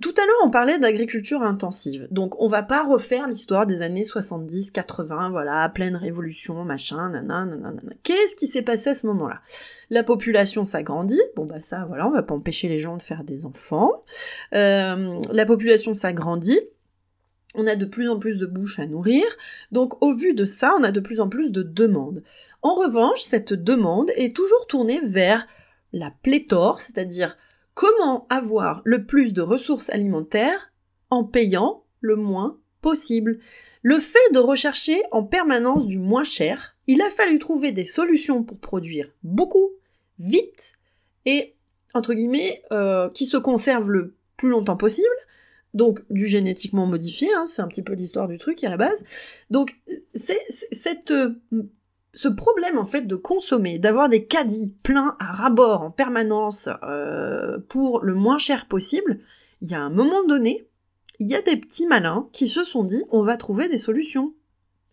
[0.02, 2.08] Tout à l'heure, on parlait d'agriculture intensive.
[2.10, 7.46] Donc, on va pas refaire l'histoire des années 70, 80, voilà, pleine révolution, machin, nanana,
[7.46, 7.94] nanana.
[8.02, 9.42] Qu'est-ce qui s'est passé à ce moment-là?
[9.92, 11.22] La population s'agrandit.
[11.36, 14.04] Bon, bah ça, voilà, on va pas empêcher les gens de faire des enfants.
[14.56, 16.60] Euh, la population s'agrandit.
[17.54, 19.26] On a de plus en plus de bouches à nourrir.
[19.72, 22.24] Donc, au vu de ça, on a de plus en plus de demandes.
[22.64, 25.46] En revanche, cette demande est toujours tournée vers
[25.94, 27.38] la pléthore, c'est-à-dire
[27.74, 30.72] comment avoir le plus de ressources alimentaires
[31.10, 33.40] en payant le moins possible.
[33.84, 38.44] Le fait de rechercher en permanence du moins cher, il a fallu trouver des solutions
[38.44, 39.72] pour produire beaucoup,
[40.20, 40.74] vite
[41.26, 41.56] et,
[41.94, 45.08] entre guillemets, euh, qui se conservent le plus longtemps possible,
[45.74, 49.04] donc du génétiquement modifié, hein, c'est un petit peu l'histoire du truc à la base.
[49.50, 49.78] Donc
[50.14, 51.14] c'est cette
[52.14, 57.58] ce problème en fait de consommer, d'avoir des caddies pleins à rabord en permanence euh,
[57.70, 59.20] pour le moins cher possible,
[59.62, 60.68] il y a un moment donné,
[61.20, 64.34] il y a des petits malins qui se sont dit on va trouver des solutions.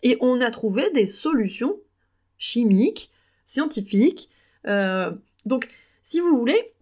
[0.02, 1.76] Et on a trouvé des solutions
[2.36, 3.10] chimiques,
[3.44, 4.30] scientifiques.
[4.66, 5.10] Euh,
[5.44, 5.68] donc,
[6.02, 6.72] si vous voulez,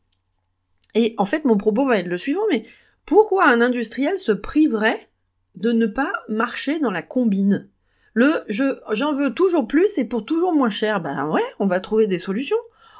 [0.94, 2.66] et en fait mon propos va être le suivant, mais
[3.06, 5.08] pourquoi un industriel se priverait
[5.54, 7.70] de ne pas marcher dans la combine?
[8.16, 11.80] Le je j'en veux toujours plus et pour toujours moins cher, ben ouais, on va
[11.80, 12.56] trouver des solutions.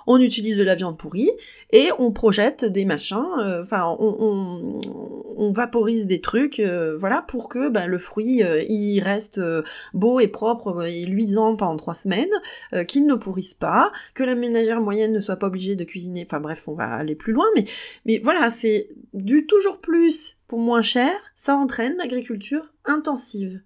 [0.06, 1.30] On utilise de la viande pourrie
[1.72, 4.78] et on projette des machins, euh, enfin on,
[5.36, 9.40] on, vaporise des trucs, euh, voilà, pour que ben, le fruit euh, il reste
[9.94, 12.30] beau et propre et luisant pendant trois semaines,
[12.86, 16.24] qu'il ne pourrisse pas, que la ménagère moyenne ne soit pas obligée de cuisiner.
[16.28, 17.64] Enfin bref, on va aller plus loin, mais
[18.04, 23.60] mais voilà, c'est du toujours plus pour moins cher, ça entraîne l'agriculture intensive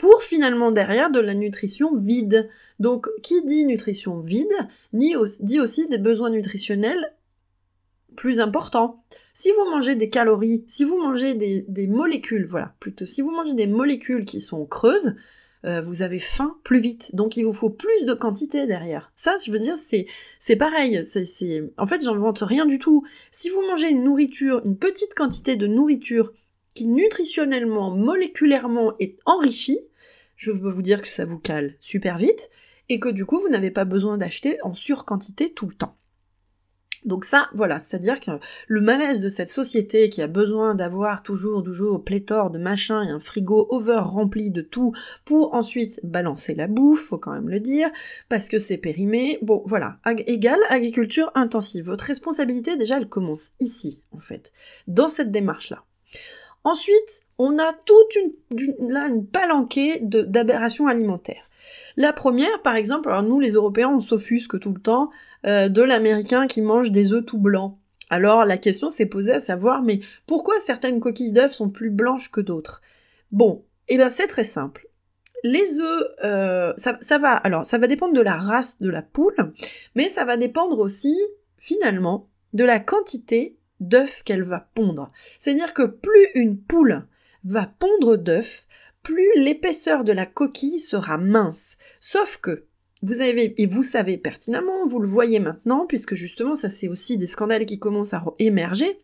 [0.00, 2.48] pour finalement derrière de la nutrition vide.
[2.78, 4.48] Donc qui dit nutrition vide
[4.94, 7.14] dit aussi des besoins nutritionnels
[8.16, 9.04] plus importants.
[9.34, 13.52] Si vous mangez des calories, si vous mangez des, molécules, voilà, plutôt si vous mangez
[13.52, 15.16] des molécules qui sont creuses,
[15.66, 17.14] euh, vous avez faim plus vite.
[17.14, 19.12] Donc il vous faut plus de quantité derrière.
[19.16, 20.06] Ça, je veux dire, c'est
[20.38, 20.98] c'est pareil.
[21.76, 23.04] En fait, j'invente rien du tout.
[23.30, 26.32] Si vous mangez une nourriture, une petite quantité de nourriture
[26.72, 29.80] qui nutritionnellement, moléculairement est enrichie,
[30.40, 32.50] je peux vous dire que ça vous cale super vite
[32.88, 35.96] et que du coup vous n'avez pas besoin d'acheter en surquantité tout le temps.
[37.04, 38.32] Donc ça, voilà, c'est-à-dire que
[38.66, 43.10] le malaise de cette société qui a besoin d'avoir toujours, toujours pléthore de machins et
[43.10, 44.92] un frigo over rempli de tout
[45.24, 47.90] pour ensuite balancer la bouffe, faut quand même le dire,
[48.28, 49.38] parce que c'est périmé.
[49.40, 51.86] Bon, voilà, égal agriculture intensive.
[51.86, 54.52] Votre responsabilité, déjà, elle commence ici, en fait,
[54.86, 55.84] dans cette démarche-là.
[56.64, 58.16] Ensuite, on a toute
[58.50, 61.48] une, palanquée d'aberrations alimentaires.
[61.96, 65.10] La première, par exemple, alors nous les Européens, on s'offusque tout le temps
[65.46, 67.78] euh, de l'Américain qui mange des œufs tout blancs.
[68.10, 72.30] Alors la question s'est posée à savoir, mais pourquoi certaines coquilles d'œufs sont plus blanches
[72.30, 72.82] que d'autres?
[73.32, 74.86] Bon, eh bien c'est très simple.
[75.42, 79.00] Les œufs, euh, ça, ça va, alors ça va dépendre de la race de la
[79.00, 79.54] poule,
[79.94, 81.18] mais ça va dépendre aussi,
[81.56, 85.10] finalement, de la quantité d'œufs qu'elle va pondre.
[85.38, 87.06] C'est-à-dire que plus une poule
[87.44, 88.66] va pondre d'œufs,
[89.02, 91.76] plus l'épaisseur de la coquille sera mince.
[92.00, 92.64] Sauf que
[93.02, 97.16] vous avez, et vous savez pertinemment, vous le voyez maintenant, puisque justement, ça c'est aussi
[97.16, 99.00] des scandales qui commencent à émerger.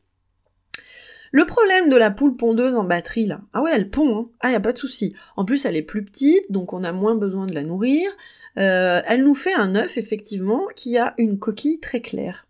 [1.33, 4.31] Le problème de la poule pondeuse en batterie, là, ah ouais, elle pond, hein.
[4.40, 5.14] ah y a pas de souci.
[5.37, 8.11] En plus, elle est plus petite, donc on a moins besoin de la nourrir.
[8.59, 12.46] Euh, elle nous fait un œuf, effectivement, qui a une coquille très claire.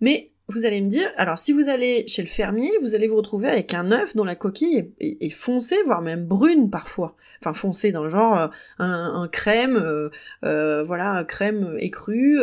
[0.00, 3.16] Mais vous allez me dire, alors si vous allez chez le fermier, vous allez vous
[3.16, 7.16] retrouver avec un œuf dont la coquille est, foncée, voire même brune parfois.
[7.40, 10.10] Enfin foncée dans le genre euh, un, crème, euh,
[10.44, 12.38] euh, voilà, crème écrue,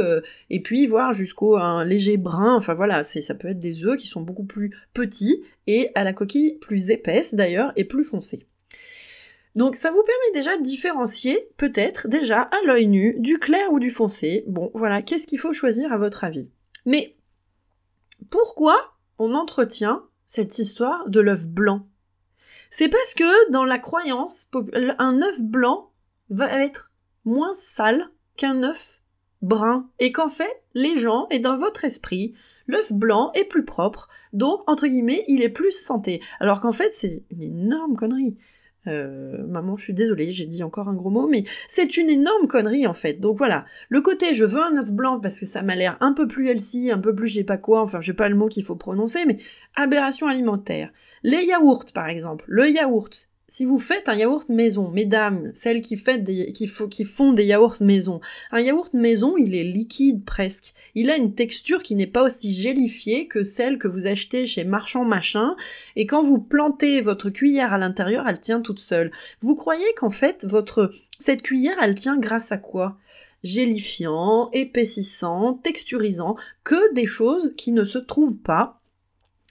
[0.49, 2.55] et puis voire jusqu'au un léger brun.
[2.55, 6.03] Enfin voilà, c'est ça peut être des œufs qui sont beaucoup plus petits et à
[6.03, 8.47] la coquille plus épaisse d'ailleurs et plus foncée.
[9.55, 13.79] Donc ça vous permet déjà de différencier peut-être déjà à l'œil nu du clair ou
[13.79, 14.43] du foncé.
[14.47, 16.51] Bon voilà, qu'est-ce qu'il faut choisir à votre avis?
[16.85, 17.16] Mais
[18.29, 21.87] pourquoi on entretient cette histoire de l'œuf blanc
[22.69, 24.49] C'est parce que dans la croyance,
[24.99, 25.91] un œuf blanc
[26.29, 26.91] va être
[27.25, 29.01] moins sale qu'un œuf
[29.41, 32.33] brun et qu'en fait, les gens, et dans votre esprit,
[32.67, 36.21] l'œuf blanc est plus propre, donc entre guillemets, il est plus santé.
[36.39, 38.37] Alors qu'en fait, c'est une énorme connerie.
[38.87, 42.47] Euh, maman, je suis désolée, j'ai dit encore un gros mot, mais c'est une énorme
[42.47, 43.13] connerie en fait.
[43.13, 46.13] Donc voilà, le côté je veux un œuf blanc parce que ça m'a l'air un
[46.13, 48.35] peu plus healthy, un peu plus je sais pas quoi, enfin je sais pas le
[48.35, 49.37] mot qu'il faut prononcer, mais
[49.75, 50.91] aberration alimentaire.
[51.23, 55.95] Les yaourts par exemple, le yaourt, si vous faites un yaourt maison, mesdames, celles qui,
[55.95, 56.53] des,
[57.05, 58.19] font des yaourts maison,
[58.51, 60.73] un yaourt maison, il est liquide presque.
[60.95, 64.65] Il a une texture qui n'est pas aussi gélifiée que celle que vous achetez chez
[64.65, 65.55] Marchand Machin,
[65.95, 69.11] et quand vous plantez votre cuillère à l'intérieur, elle tient toute seule.
[69.39, 72.97] Vous croyez qu'en fait, votre, cette cuillère, elle tient grâce à quoi?
[73.43, 78.76] Gélifiant, épaississant, texturisant, que des choses qui ne se trouvent pas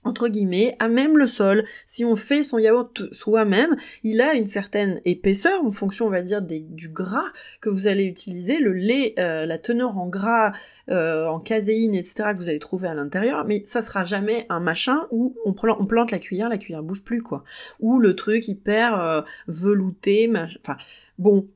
[0.06, 1.64] entre guillemets, à même le sol.
[1.84, 6.22] Si on fait son yaourt soi-même, il a une certaine épaisseur en fonction, on va
[6.22, 7.26] dire, du gras
[7.60, 10.52] que vous allez utiliser, le lait, euh, la teneur en gras,
[10.90, 12.30] euh, en caséine, etc.
[12.32, 16.10] que vous allez trouver à l'intérieur, mais ça sera jamais un machin où on, plante
[16.10, 17.42] la cuillère, la cuillère bouge plus, quoi.
[17.80, 20.76] Ou le truc hyper euh, velouté, enfin,
[21.18, 21.48] bon,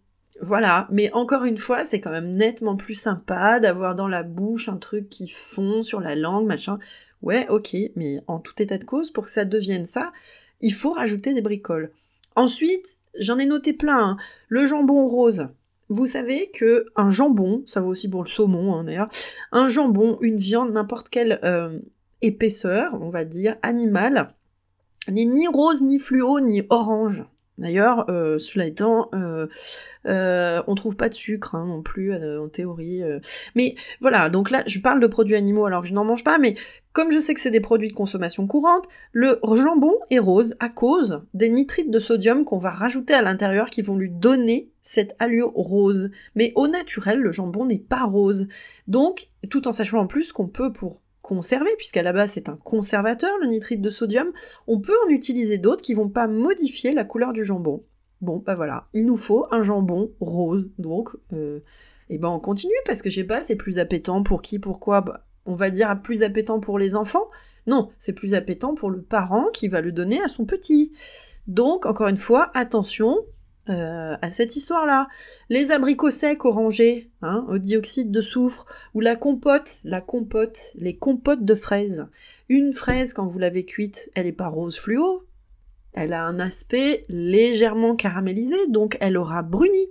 [0.43, 4.69] voilà, mais encore une fois, c'est quand même nettement plus sympa d'avoir dans la bouche
[4.69, 6.79] un truc qui fond sur la langue, machin.
[7.23, 10.13] Ouais, ok, mais en tout état de cause, pour que ça devienne ça,
[10.61, 11.93] il faut rajouter des bricoles.
[12.37, 14.11] Ensuite, j'en ai noté plein.
[14.11, 14.17] Hein.
[14.49, 15.49] Le jambon rose.
[15.89, 19.09] Vous savez que un jambon, ça vaut aussi pour le saumon hein, d'ailleurs,
[19.51, 21.81] un jambon, une viande, n'importe quelle euh,
[22.23, 24.35] épaisseur, on va dire, animale,
[25.09, 27.25] n'est ni rose, ni fluo, ni orange.
[27.61, 29.47] D'ailleurs, euh, cela étant, euh,
[30.07, 33.03] euh, on trouve pas de sucre hein, non plus en théorie.
[33.55, 36.39] Mais voilà, donc là, je parle de produits animaux alors que je n'en mange pas,
[36.39, 36.55] mais
[36.93, 40.71] comme je sais que c'est des produits de consommation courante, le jambon est rose à
[40.71, 45.15] cause des nitrites de sodium qu'on va rajouter à l'intérieur qui vont lui donner cette
[45.19, 46.11] allure rose.
[46.35, 48.49] Mais au naturel, le jambon n'est pas rose.
[48.89, 51.00] Donc, tout en sachant en plus qu'on peut, pour
[51.77, 54.33] puisqu'à la base c'est un conservateur, le nitrite de sodium,
[54.67, 57.85] on peut en utiliser d'autres qui vont pas modifier la couleur du jambon.
[58.21, 61.61] Bon, bah voilà, il nous faut un jambon rose, donc, et euh,
[62.11, 65.01] eh ben on continue, parce que je sais pas, c'est plus appétant pour qui, pourquoi,
[65.01, 67.31] bah, on va dire plus appétant pour les enfants,
[67.67, 70.93] non, c'est plus appétant pour le parent qui va le donner à son petit.
[71.47, 73.17] Donc, encore une fois, attention,
[73.69, 75.09] euh, à cette histoire-là.
[75.49, 80.97] Les abricots secs orangés, hein, au dioxyde de soufre, ou la compote, la compote, les
[80.97, 82.07] compotes de fraises.
[82.49, 85.25] Une fraise, quand vous l'avez cuite, elle n'est pas rose fluo,
[85.93, 89.91] elle a un aspect légèrement caramélisé, donc elle aura bruni.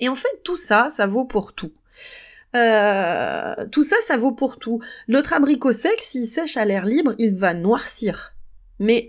[0.00, 1.72] Et en fait, tout ça, ça vaut pour tout.
[2.56, 4.80] Euh, tout ça, ça vaut pour tout.
[5.08, 8.34] Notre abricot sec, s'il sèche à l'air libre, il va noircir.
[8.78, 9.08] Mais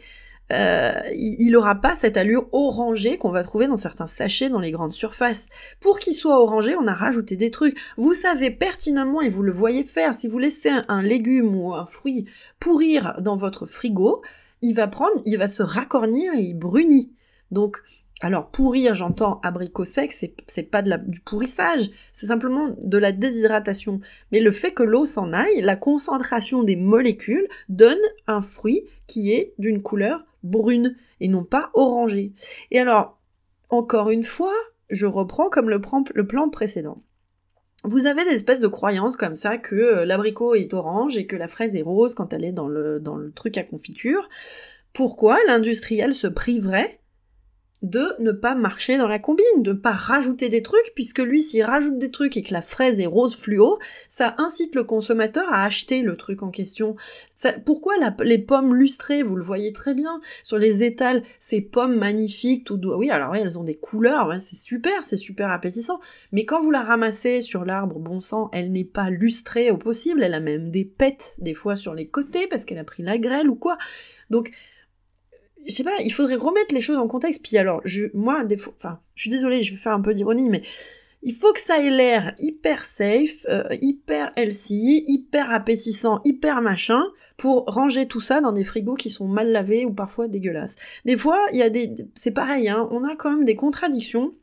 [0.51, 4.71] euh, il n'aura pas cette allure orangée qu'on va trouver dans certains sachets dans les
[4.71, 5.47] grandes surfaces.
[5.79, 7.77] Pour qu'il soit orangé, on a rajouté des trucs.
[7.97, 11.85] Vous savez pertinemment et vous le voyez faire, si vous laissez un, légume ou un
[11.85, 12.25] fruit
[12.59, 14.21] pourrir dans votre frigo,
[14.61, 17.13] il va prendre, il va se racornir et il brunit.
[17.51, 17.81] Donc,
[18.21, 24.01] alors pourrir, j'entends abricot sec, c'est, pas du pourrissage, c'est simplement de la déshydratation.
[24.31, 29.31] Mais le fait que l'eau s'en aille, la concentration des molécules donne un fruit qui
[29.31, 32.33] est d'une couleur brune et non pas orangée.
[32.71, 33.19] Et alors,
[33.69, 34.55] encore une fois,
[34.89, 37.03] je reprends comme le, plan précédent.
[37.85, 41.37] Vous avez des espèces de croyances comme ça que euh, l'abricot est orange et que
[41.37, 44.27] la fraise est rose quand elle est le, dans le truc à confiture.
[44.91, 46.98] Pourquoi l'industriel se priverait
[47.81, 51.41] de ne pas marcher dans la combine, de ne pas rajouter des trucs, puisque lui,
[51.41, 55.51] s'il rajoute des trucs et que la fraise est rose fluo, ça incite le consommateur
[55.51, 56.95] à acheter le truc en question.
[57.65, 62.65] pourquoi les pommes lustrées, vous le voyez très bien, sur les étals, ces pommes magnifiques,
[62.65, 65.99] tout doux, oui, alors oui, elles ont des couleurs, c'est super, c'est super appétissant,
[66.33, 70.23] mais quand vous la ramassez sur l'arbre, bon sang, elle n'est pas lustrée au possible,
[70.23, 73.17] elle a même des pètes, des fois sur les côtés, parce qu'elle a pris la
[73.17, 73.77] grêle ou quoi.
[74.29, 74.51] Donc,
[75.67, 77.43] je sais pas, il faudrait remettre les choses en contexte.
[77.43, 80.13] Puis alors, je, moi, des fois, enfin, je suis désolée, je vais faire un peu
[80.13, 80.63] d'ironie, mais
[81.21, 87.03] il faut que ça ait l'air hyper safe, euh, hyper healthy, hyper appétissant, hyper machin,
[87.37, 90.75] pour ranger tout ça dans des frigos qui sont mal lavés ou parfois dégueulasses.
[91.05, 94.33] Des fois, il y a des, c'est pareil, hein, on a quand même des contradictions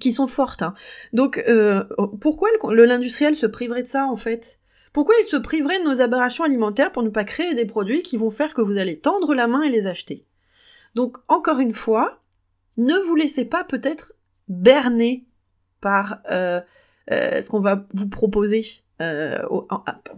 [0.00, 0.62] qui sont fortes.
[0.62, 0.74] Hein.
[1.12, 1.84] Donc, euh,
[2.20, 4.57] pourquoi l'industriel se priverait de ça en fait?
[4.92, 8.16] Pourquoi il se priverait de nos aberrations alimentaires pour ne pas créer des produits qui
[8.16, 10.24] vont faire que vous allez tendre la main et les acheter?
[10.94, 12.20] Donc, encore une fois,
[12.76, 14.14] ne vous laissez pas peut-être
[14.48, 15.26] berner
[15.80, 16.60] par euh,
[17.10, 18.62] euh, ce qu'on va vous proposer
[19.00, 19.38] euh,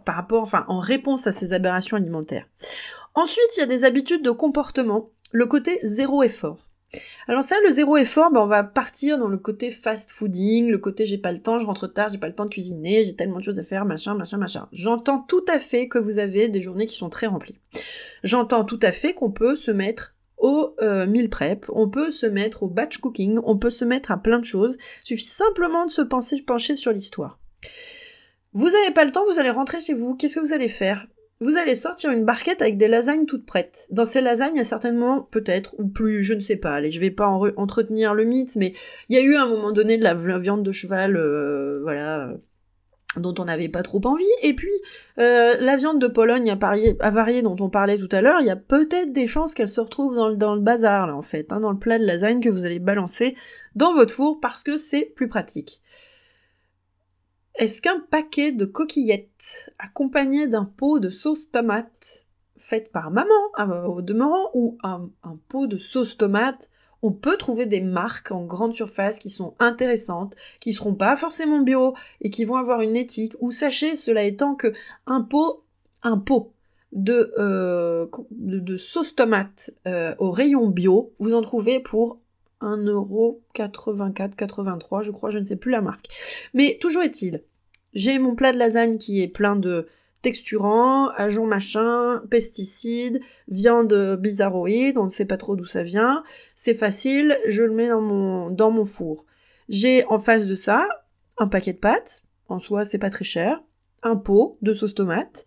[0.04, 2.46] par rapport, enfin, en réponse à ces aberrations alimentaires.
[3.14, 6.69] Ensuite, il y a des habitudes de comportement, le côté zéro effort.
[7.28, 10.78] Alors ça, le zéro effort, ben on va partir dans le côté fast fooding, le
[10.78, 13.14] côté j'ai pas le temps, je rentre tard, j'ai pas le temps de cuisiner, j'ai
[13.14, 14.68] tellement de choses à faire, machin, machin, machin.
[14.72, 17.58] J'entends tout à fait que vous avez des journées qui sont très remplies.
[18.24, 22.26] J'entends tout à fait qu'on peut se mettre au euh, meal prep, on peut se
[22.26, 24.78] mettre au batch cooking, on peut se mettre à plein de choses.
[25.04, 27.38] Il suffit simplement de se pencher sur l'histoire.
[28.52, 31.06] Vous n'avez pas le temps, vous allez rentrer chez vous, qu'est-ce que vous allez faire?
[31.40, 33.88] Vous allez sortir une barquette avec des lasagnes toutes prêtes.
[33.90, 36.90] Dans ces lasagnes, il y a certainement, peut-être, ou plus, je ne sais pas, allez,
[36.90, 38.74] je vais pas entretenir le mythe, mais
[39.08, 42.28] il y a eu à un moment donné de la, viande de cheval, euh, voilà,
[42.28, 42.36] euh,
[43.16, 44.24] dont on n'avait pas trop envie.
[44.42, 44.70] Et puis,
[45.18, 48.50] euh, la viande de Pologne à varier dont on parlait tout à l'heure, il y
[48.50, 51.52] a peut-être des chances qu'elle se retrouve dans le, dans le bazar, là, en fait,
[51.52, 53.34] hein, dans le plat de lasagne que vous allez balancer
[53.74, 55.80] dans votre four parce que c'est plus pratique.
[57.56, 63.84] Est-ce qu'un paquet de coquillettes accompagné d'un pot de sauce tomate faite par maman euh,
[63.84, 65.10] au demeurant ou un,
[65.48, 66.68] pot de sauce tomate
[67.02, 71.60] on peut trouver des marques en grande surface qui sont intéressantes, qui seront pas forcément
[71.60, 73.34] bio et qui vont avoir une éthique.
[73.40, 74.74] Ou sachez, cela étant que
[75.06, 75.64] un pot,
[76.02, 76.52] un pot
[76.92, 78.06] de, euh,
[78.76, 82.18] sauce tomate euh, au rayon bio, vous en trouvez pour
[82.60, 86.08] 1,84€, je crois, je ne sais plus la marque.
[86.54, 87.42] Mais toujours est-il,
[87.92, 89.86] j'ai mon plat de lasagne qui est plein de
[90.22, 96.22] texturants, agents machin, pesticides, viande bizarroïde, on ne sait pas trop d'où ça vient.
[96.54, 99.24] C'est facile, je le mets dans mon, dans mon four.
[99.68, 100.86] J'ai en face de ça
[101.38, 103.62] un paquet de pâtes, en soi c'est pas très cher,
[104.02, 105.46] un pot de sauce tomate.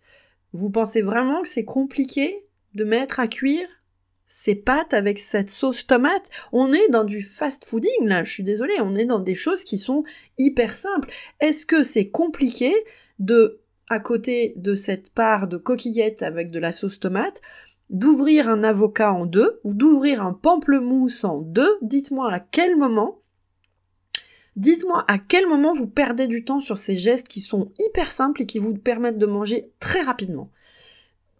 [0.52, 3.68] Vous pensez vraiment que c'est compliqué de mettre à cuire
[4.34, 6.28] ces pâtes avec cette sauce tomate.
[6.50, 9.62] On est dans du fast fooding là, je suis désolée, on est dans des choses
[9.62, 10.02] qui sont
[10.38, 11.08] hyper simples.
[11.40, 12.74] Est-ce que c'est compliqué
[13.20, 17.40] de, à côté de cette part de coquillettes avec de la sauce tomate,
[17.90, 21.78] d'ouvrir un avocat en deux ou d'ouvrir un pamplemousse en deux?
[21.80, 23.20] Dites-moi à quel moment
[24.56, 28.42] Dites-moi à quel moment vous perdez du temps sur ces gestes qui sont hyper simples
[28.42, 30.50] et qui vous permettent de manger très rapidement.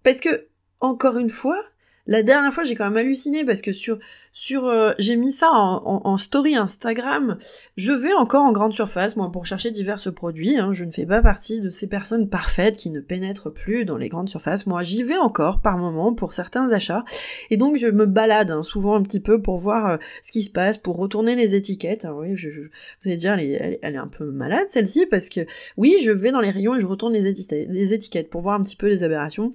[0.05, 0.47] Parce que,
[0.81, 1.61] encore une fois,
[2.07, 3.99] la dernière fois, j'ai quand même halluciné parce que sur,
[4.33, 7.39] sur, euh, j'ai mis ça en, story Instagram.
[7.77, 10.59] Je vais encore en grande surface, moi, pour chercher divers produits.
[10.59, 10.75] Hein.
[10.75, 14.11] Je ne fais pas partie de ces personnes parfaites qui ne pénètrent plus dans les
[14.11, 14.67] grandes surfaces.
[14.67, 17.05] Moi, j'y vais encore par moment pour certains achats.
[17.49, 20.43] Et donc, je me balade hein, souvent un petit peu pour voir euh, ce qui
[20.43, 22.05] se passe, pour retourner les étiquettes.
[22.05, 22.69] Alors, oui, je, vous
[23.07, 25.41] allez dire, elle est, elle est un peu malade, celle-ci, parce que
[25.79, 28.77] oui, je vais dans les rayons et je retourne les étiquettes pour voir un petit
[28.77, 29.55] peu les aberrations.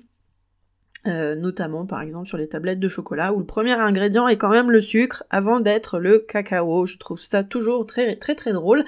[1.08, 4.50] Euh, notamment par exemple sur les tablettes de chocolat où le premier ingrédient est quand
[4.50, 6.86] même le sucre avant d'être le cacao.
[6.86, 8.84] Je trouve ça toujours très très très drôle.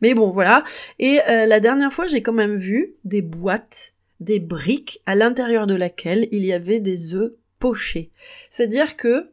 [0.00, 0.64] Mais bon voilà.
[0.98, 5.68] Et euh, la dernière fois j'ai quand même vu des boîtes, des briques à l'intérieur
[5.68, 8.10] de laquelle il y avait des œufs pochés.
[8.48, 9.30] C'est-à-dire que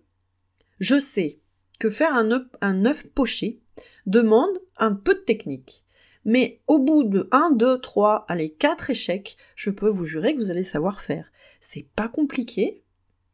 [0.80, 1.40] je sais
[1.80, 3.60] que faire un œuf, un œuf poché
[4.06, 5.84] demande un peu de technique.
[6.26, 10.40] Mais au bout de 1, 2, 3, allez, 4 échecs, je peux vous jurer que
[10.40, 11.32] vous allez savoir faire.
[11.60, 12.84] C'est pas compliqué,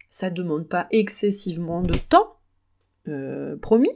[0.10, 2.38] ça demande pas excessivement de temps,
[3.08, 3.92] euh, promis,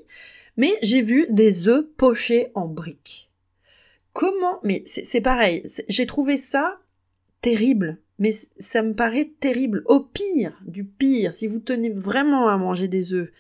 [0.57, 3.31] mais j'ai vu des œufs pochés en briques.
[4.13, 6.79] Comment Mais c'est pareil, j'ai trouvé ça
[7.41, 9.83] terrible, mais ça me paraît terrible.
[9.85, 13.31] Au pire, du pire, si vous tenez vraiment à manger des œufs,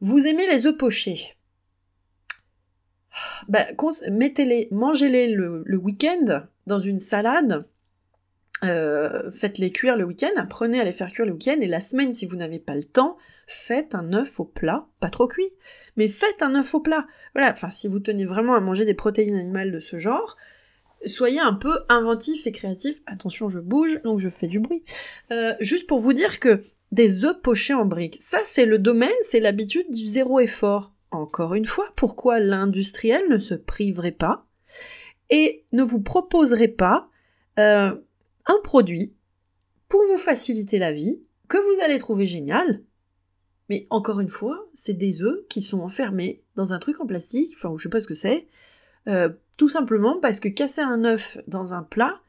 [0.00, 1.36] vous aimez les œufs pochés.
[3.48, 3.66] Bah,
[4.10, 7.66] mettez-les, mangez-les le week-end dans une salade
[8.64, 12.12] euh, faites-les cuire le week-end, apprenez à les faire cuire le week-end, et la semaine,
[12.12, 15.50] si vous n'avez pas le temps, faites un œuf au plat, pas trop cuit,
[15.96, 17.06] mais faites un œuf au plat.
[17.34, 20.36] Voilà, enfin, si vous tenez vraiment à manger des protéines animales de ce genre,
[21.06, 23.00] soyez un peu inventif et créatif.
[23.06, 24.82] Attention, je bouge, donc je fais du bruit.
[25.30, 26.62] Euh, juste pour vous dire que
[26.92, 30.92] des œufs pochés en briques, ça c'est le domaine, c'est l'habitude du zéro effort.
[31.10, 34.46] Encore une fois, pourquoi l'industriel ne se priverait pas
[35.30, 37.08] et ne vous proposerait pas
[37.58, 37.94] euh,
[38.46, 39.14] un produit
[39.88, 42.82] pour vous faciliter la vie, que vous allez trouver génial,
[43.68, 47.54] mais encore une fois, c'est des œufs qui sont enfermés dans un truc en plastique,
[47.56, 48.46] enfin je sais pas ce que c'est,
[49.08, 52.20] euh, tout simplement parce que casser un œuf dans un plat,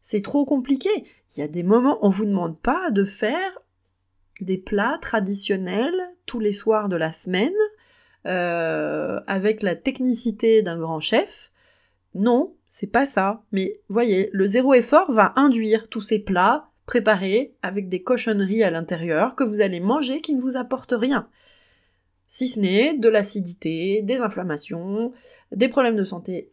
[0.00, 0.90] c'est trop compliqué.
[1.34, 3.60] Il y a des moments, on vous demande pas de faire
[4.40, 5.94] des plats traditionnels
[6.26, 7.52] tous les soirs de la semaine,
[8.26, 11.52] euh, avec la technicité d'un grand chef.
[12.14, 13.42] Non, c'est pas ça.
[13.52, 18.70] Mais voyez, le zéro effort va induire tous ces plats préparés avec des cochonneries à
[18.70, 21.28] l'intérieur que vous allez manger qui ne vous apportent rien.
[22.26, 25.12] Si ce n'est de l'acidité, des inflammations,
[25.52, 26.52] des problèmes de santé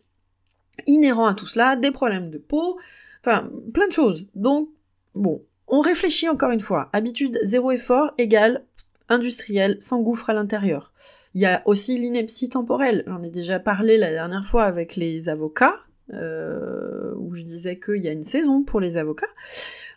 [0.88, 2.80] inhérents à tout cela, des problèmes de peau,
[3.22, 4.28] enfin plein de choses.
[4.36, 4.70] Donc,
[5.16, 6.90] bon, on réfléchit encore une fois.
[6.94, 8.66] Habitude zéro effort égale
[9.10, 10.94] industriel sans gouffre à l'intérieur.
[11.34, 13.04] Il y a aussi l'ineptie temporelle.
[13.06, 15.76] J'en ai déjà parlé la dernière fois avec les avocats,
[16.14, 19.28] euh, où je disais qu'il y a une saison pour les avocats.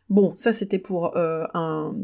[0.08, 1.94] Bon, ça c'était pour euh, un,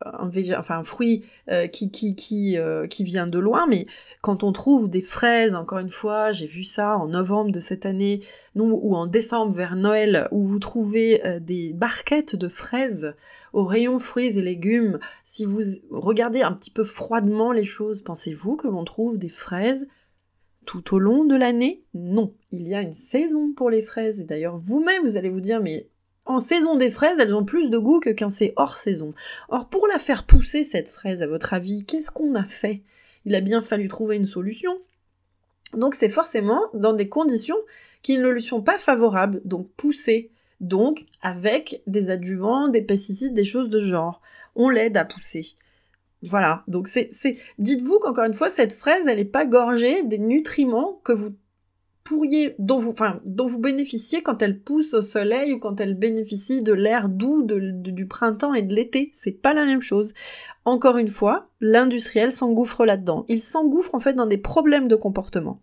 [0.00, 2.56] un, enfin, un fruit euh, qui, qui, qui,
[2.88, 3.84] qui vient de loin, mais
[4.22, 7.84] quand on trouve des fraises, encore une fois, j'ai vu ça en novembre de cette
[7.84, 8.20] année,
[8.56, 13.14] ou en décembre vers Noël, où vous trouvez des barquettes de fraises
[13.52, 15.60] au rayon fruits et légumes, si vous
[15.90, 19.86] regardez un petit peu froidement les choses, pensez-vous que l'on trouve des fraises
[20.64, 24.24] tout au long de l'année Non, il y a une saison pour les fraises, et
[24.24, 25.88] d'ailleurs vous-même vous allez vous dire mais
[26.24, 29.12] en saison des fraises, elles ont plus de goût que quand c'est hors saison.
[29.48, 32.82] Or, pour la faire pousser, cette fraise, à votre avis, qu'est-ce qu'on a fait?
[33.24, 34.78] Il a bien fallu trouver une solution.
[35.74, 37.56] Donc, c'est forcément dans des conditions
[38.02, 40.30] qui ne lui sont pas favorables, donc pousser.
[40.60, 44.20] Donc, avec des adjuvants, des pesticides, des choses de genre.
[44.54, 45.54] On l'aide à pousser.
[46.22, 46.62] Voilà.
[46.68, 51.00] Donc, c'est, c'est, dites-vous qu'encore une fois, cette fraise, elle n'est pas gorgée des nutriments
[51.04, 51.34] que vous
[52.04, 55.94] pourriez, dont vous, enfin, dont vous bénéficiez quand elle pousse au soleil ou quand elle
[55.94, 59.10] bénéficie de l'air doux du printemps et de l'été.
[59.12, 60.14] C'est pas la même chose.
[60.64, 63.24] Encore une fois, l'industriel s'engouffre là-dedans.
[63.28, 65.60] Il s'engouffre en fait dans des problèmes de comportement.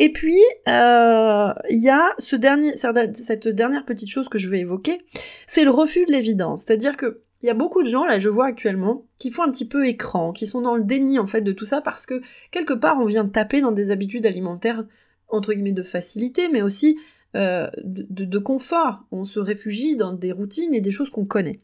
[0.00, 4.60] Et puis, euh, il y a ce dernier, cette dernière petite chose que je vais
[4.60, 5.00] évoquer,
[5.46, 6.62] c'est le refus de l'évidence.
[6.62, 9.50] C'est-à-dire que il y a beaucoup de gens, là, je vois actuellement, qui font un
[9.50, 12.20] petit peu écran, qui sont dans le déni, en fait, de tout ça, parce que,
[12.50, 14.84] quelque part, on vient taper dans des habitudes alimentaires
[15.28, 16.98] entre guillemets de facilité, mais aussi
[17.36, 19.04] euh, de, confort.
[19.12, 21.60] On se réfugie dans des routines et des choses qu'on connaît.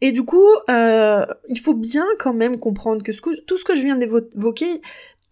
[0.00, 3.12] Et du coup, euh, il faut bien quand même comprendre que,
[3.42, 4.80] tout ce que je viens d'évoquer,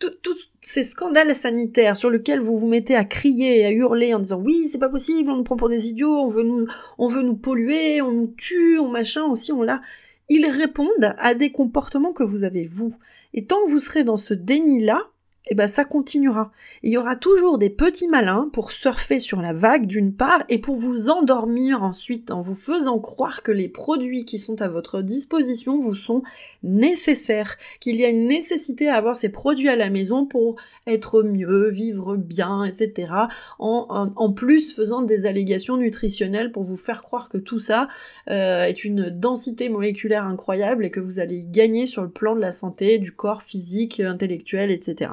[0.09, 4.19] tous ces scandales sanitaires sur lesquels vous vous mettez à crier et à hurler en
[4.19, 8.03] disant oui c'est pas possible, on nous prend pour des idiots, on veut nous, polluer,
[8.03, 9.81] on nous tue, on machin aussi, on l'a,
[10.29, 12.95] ils répondent à des comportements que vous avez vous.
[13.35, 15.12] Et tant que vous serez dans ce déni là, et
[15.49, 16.53] eh ben ça continuera.
[16.85, 20.59] Il y aura toujours des petits malins pour surfer sur la vague d'une part et
[20.59, 25.03] pour vous endormir ensuite en vous faisant croire que les produits qui sont à votre
[25.03, 26.23] disposition vous sont
[26.63, 31.23] nécessaires, qu'il y a une nécessité à avoir ces produits à la maison pour être
[31.25, 33.13] mieux, vivre bien, etc.
[33.59, 37.89] En, en, plus faisant des allégations nutritionnelles pour vous faire croire que tout ça
[38.31, 42.41] euh, est une densité moléculaire incroyable et que vous allez gagner sur le plan de
[42.41, 45.11] la santé, du corps physique, intellectuel, etc.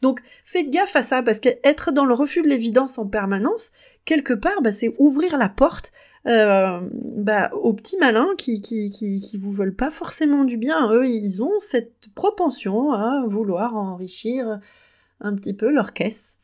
[0.00, 3.70] Donc faites gaffe à ça, parce qu'être dans le refus de l'évidence en permanence,
[4.04, 5.92] quelque part, bah, c'est ouvrir la porte
[6.26, 10.92] euh, bah, aux petits malins qui, qui, qui, qui vous veulent pas forcément du bien.
[10.92, 14.60] Eux, ils ont cette propension à vouloir enrichir
[15.20, 16.38] un petit peu leur caisse.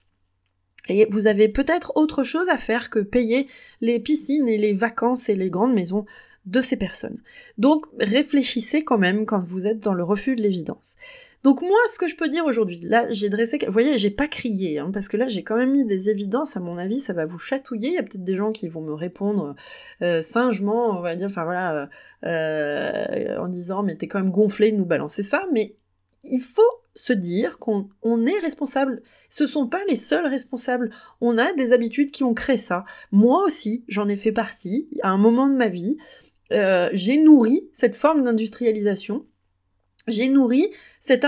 [0.88, 3.46] Et vous avez peut-être autre chose à faire que payer
[3.80, 6.06] les piscines et les vacances et les grandes maisons
[6.46, 7.20] de ces personnes.
[7.58, 10.96] Donc réfléchissez quand même quand vous êtes dans le refus de l'évidence.
[11.44, 14.26] Donc moi, ce que je peux dire aujourd'hui, là, j'ai dressé, vous voyez, j'ai pas
[14.26, 16.56] crié, hein, parce que là, j'ai quand même mis des évidences.
[16.56, 17.88] À mon avis, ça va vous chatouiller.
[17.88, 19.54] Il y a peut-être des gens qui vont me répondre
[20.02, 21.88] euh, singement, on va dire, enfin voilà,
[22.24, 25.46] euh, en disant, mais t'es quand même gonflé de nous balancer ça.
[25.52, 25.76] Mais
[26.24, 26.62] il faut
[26.94, 27.86] se dire qu'on
[28.26, 29.02] est responsable.
[29.28, 30.90] Ce sont pas les seuls responsables.
[31.20, 32.84] On a des habitudes qui ont créé ça.
[33.12, 34.88] Moi aussi, j'en ai fait partie.
[35.02, 35.96] À un moment de ma vie,
[36.52, 39.26] euh, j'ai nourri cette forme d'industrialisation
[40.08, 41.24] j'ai nourri cette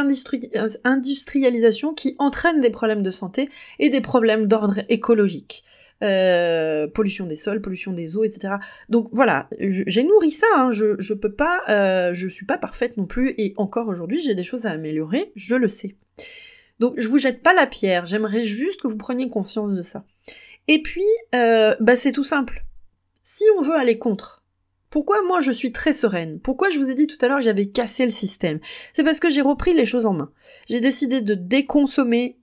[0.84, 5.62] industrialisation qui entraîne des problèmes de santé et des problèmes d'ordre écologique.
[6.02, 8.54] euh, pollution des sols, pollution des eaux, etc.
[8.88, 13.06] Donc voilà, j'ai nourri ça, hein, je, je peux pas, euh, suis pas parfaite non
[13.06, 15.96] plus, et encore aujourd'hui j'ai des choses à améliorer, je le sais.
[16.78, 20.04] Donc je vous jette pas la pierre, j'aimerais juste que vous preniez conscience de ça.
[20.68, 21.04] Et puis,
[21.34, 22.64] euh, bah c'est tout simple.
[23.22, 24.39] Si on veut aller contre,
[24.90, 26.40] pourquoi moi je suis très sereine?
[26.40, 28.58] Pourquoi je vous ai dit tout à l'heure que j'avais cassé le système?
[28.92, 30.32] C'est parce que j'ai repris les choses en main.
[30.68, 32.36] J'ai décidé de déconsommer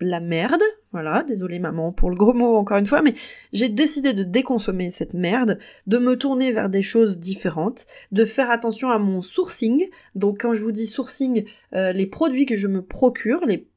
[0.00, 3.12] la merde, voilà, désolé maman pour le gros mot encore une fois, mais
[3.52, 8.50] j'ai décidé de déconsommer cette merde, de me tourner vers des choses différentes, de faire
[8.50, 9.88] attention à mon sourcing.
[10.14, 11.44] Donc quand je vous dis sourcing,
[11.74, 13.68] euh, les produits que je me procure, les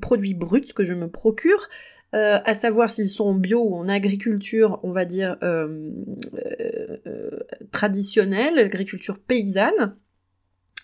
[0.00, 1.68] produits bruts que je me procure,
[2.14, 5.90] euh, à savoir s'ils sont bio ou en agriculture, on va dire euh,
[7.70, 9.94] traditionnelle, agriculture paysanne,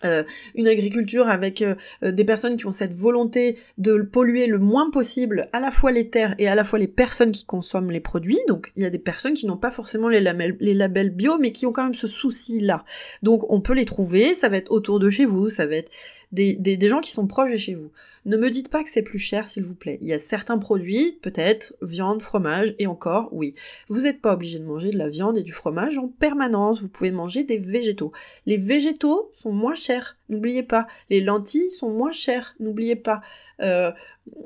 [0.03, 0.23] euh,
[0.55, 4.89] une agriculture avec euh, euh, des personnes qui ont cette volonté de polluer le moins
[4.91, 8.01] possible à la fois les terres et à la fois les personnes qui consomment les
[8.01, 8.37] produits.
[8.49, 10.19] Donc il y a des personnes qui n'ont pas forcément les,
[10.59, 12.83] les labels bio mais qui ont quand même ce souci-là.
[13.23, 15.91] Donc on peut les trouver, ça va être autour de chez vous, ça va être
[16.35, 17.91] des, gens qui sont proches de chez vous.
[18.25, 19.99] Ne me dites pas que c'est plus cher, s'il vous plaît.
[20.01, 23.53] Il y a certains produits, peut-être, viande, fromage, et encore, oui.
[23.87, 26.89] Vous n'êtes pas obligé de manger de la viande et du fromage en permanence, vous
[26.89, 28.11] pouvez manger des végétaux.
[28.45, 30.87] Les végétaux sont moins chers, n'oubliez pas.
[31.09, 33.21] Les lentilles sont moins chères, n'oubliez pas.
[33.61, 33.91] Euh,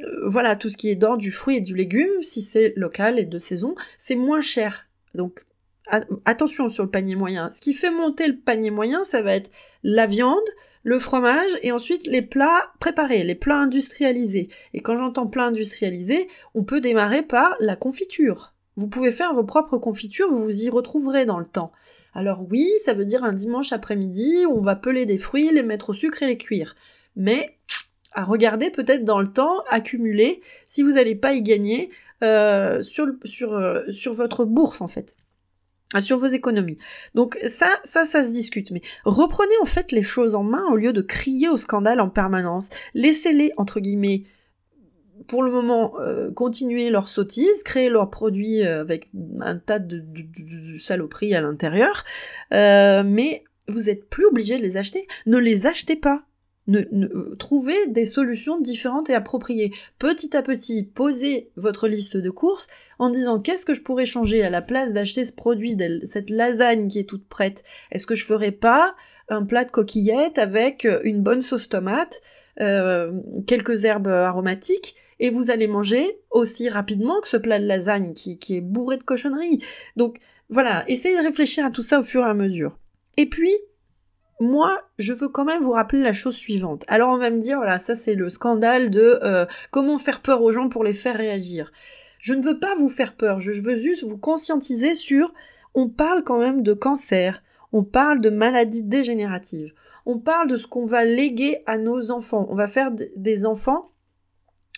[0.03, 3.17] euh, voilà, tout ce qui est d'ordre du fruit et du légume, si c'est local
[3.17, 4.87] et de saison, c'est moins cher.
[5.15, 5.45] Donc,
[6.25, 7.49] attention sur le panier moyen.
[7.49, 9.49] Ce qui fait monter le panier moyen, ça va être
[9.83, 10.39] la viande,
[10.83, 14.49] le fromage et ensuite les plats préparés, les plats industrialisés.
[14.73, 18.53] Et quand j'entends plats industrialisés, on peut démarrer par la confiture.
[18.75, 21.71] Vous pouvez faire vos propres confitures, vous vous y retrouverez dans le temps.
[22.13, 25.63] Alors oui, ça veut dire un dimanche après-midi où on va peler des fruits, les
[25.63, 26.75] mettre au sucre et les cuire.
[27.15, 27.57] Mais
[28.13, 31.91] à regarder peut-être dans le temps, accumuler, si vous n'allez pas y gagner
[32.23, 35.15] euh, sur, sur, euh, sur votre bourse en fait.
[35.95, 36.77] Ah, sur vos économies.
[37.15, 38.69] Donc ça, ça, ça se discute.
[38.69, 42.09] Mais reprenez en fait les choses en main au lieu de crier au scandale en
[42.09, 42.69] permanence.
[42.93, 44.25] Laissez-les, entre guillemets,
[45.27, 49.09] pour le moment, euh, continuer leur sottise, créer leurs produits euh, avec
[49.41, 50.03] un tas de,
[50.77, 52.05] saloperies à l'intérieur,
[52.53, 55.07] euh, mais vous êtes plus obligé de les acheter.
[55.25, 56.23] Ne les achetez pas
[56.69, 59.71] ne, euh, trouver des solutions différentes et appropriées.
[59.97, 62.67] Petit à petit, posez votre liste de courses
[62.99, 66.87] en disant qu'est-ce que je pourrais changer à la place d'acheter ce produit, cette lasagne
[66.87, 67.63] qui est toute prête?
[67.91, 68.95] Est-ce que je ferais pas
[69.27, 72.21] un plat de coquillettes avec euh, une bonne sauce tomate,
[72.61, 73.11] euh,
[73.47, 78.37] quelques herbes aromatiques et vous allez manger aussi rapidement que ce plat de lasagne qui,
[78.37, 79.63] qui est bourré de cochonneries?
[79.97, 82.77] Donc voilà, essayez de réfléchir à tout ça au fur et à mesure.
[83.17, 83.53] Et puis,
[84.39, 86.85] moi, je veux quand même vous rappeler la chose suivante.
[86.87, 90.41] Alors on va me dire, voilà, ça c'est le scandale de euh, comment faire peur
[90.41, 91.71] aux gens pour les faire réagir.
[92.19, 95.33] Je ne veux pas vous faire peur, je veux juste vous conscientiser sur,
[95.73, 99.73] on parle quand même de cancer, on parle de maladies dégénératives,
[100.05, 102.47] on parle de ce qu'on va léguer à nos enfants.
[102.49, 103.91] On va faire des enfants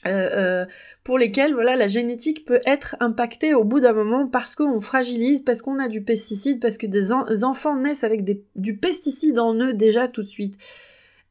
[0.07, 0.65] euh, euh,
[1.03, 5.41] pour lesquels voilà la génétique peut être impactée au bout d'un moment parce qu'on fragilise,
[5.41, 8.23] parce qu'on a du pesticide, parce que des, enfants naissent avec
[8.55, 10.57] du pesticide en eux déjà tout de suite.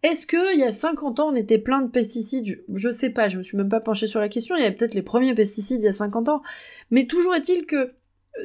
[0.03, 2.47] Est-ce que il y a 50 ans on était plein de pesticides?
[2.47, 4.67] Je, je, sais pas, je me suis même pas penchée sur la question, il y
[4.67, 6.43] avait peut-être les premiers pesticides il y a 50 ans,
[6.91, 7.93] mais toujours est-il que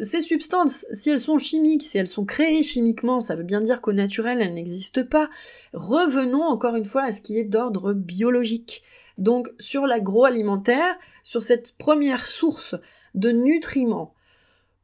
[0.01, 3.81] ces substances, si elles sont chimiques, si elles sont créées chimiquement, ça veut bien dire
[3.81, 5.29] qu'au naturel elles n'existent pas.
[5.73, 8.81] Revenons encore une fois à ce qui est d'ordre biologique.
[9.17, 12.75] Donc sur l'agroalimentaire, sur cette première source
[13.13, 14.13] de nutriments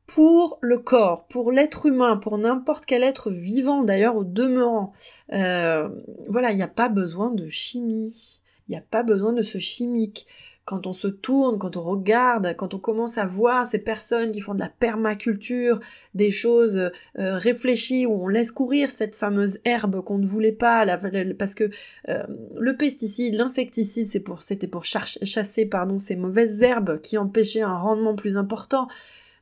[0.08, 4.92] pour le corps, pour l'être humain, pour n'importe quel être vivant d'ailleurs au demeurant,
[5.32, 5.90] euh,
[6.28, 9.58] voilà, il n'y a pas besoin de chimie, il n'y a pas besoin de ce
[9.58, 10.28] chimique
[10.72, 14.40] quand on se tourne, quand on regarde, quand on commence à voir ces personnes qui
[14.40, 15.82] font de la permaculture,
[16.16, 20.86] des choses euh, réfléchies où on laisse courir cette fameuse herbe qu'on ne voulait pas,
[21.38, 21.70] parce que
[22.08, 22.24] euh,
[22.58, 28.16] le pesticide, l'insecticide, pour, c'était pour chasser pardon, ces mauvaises herbes qui empêchaient un rendement
[28.16, 28.88] plus important.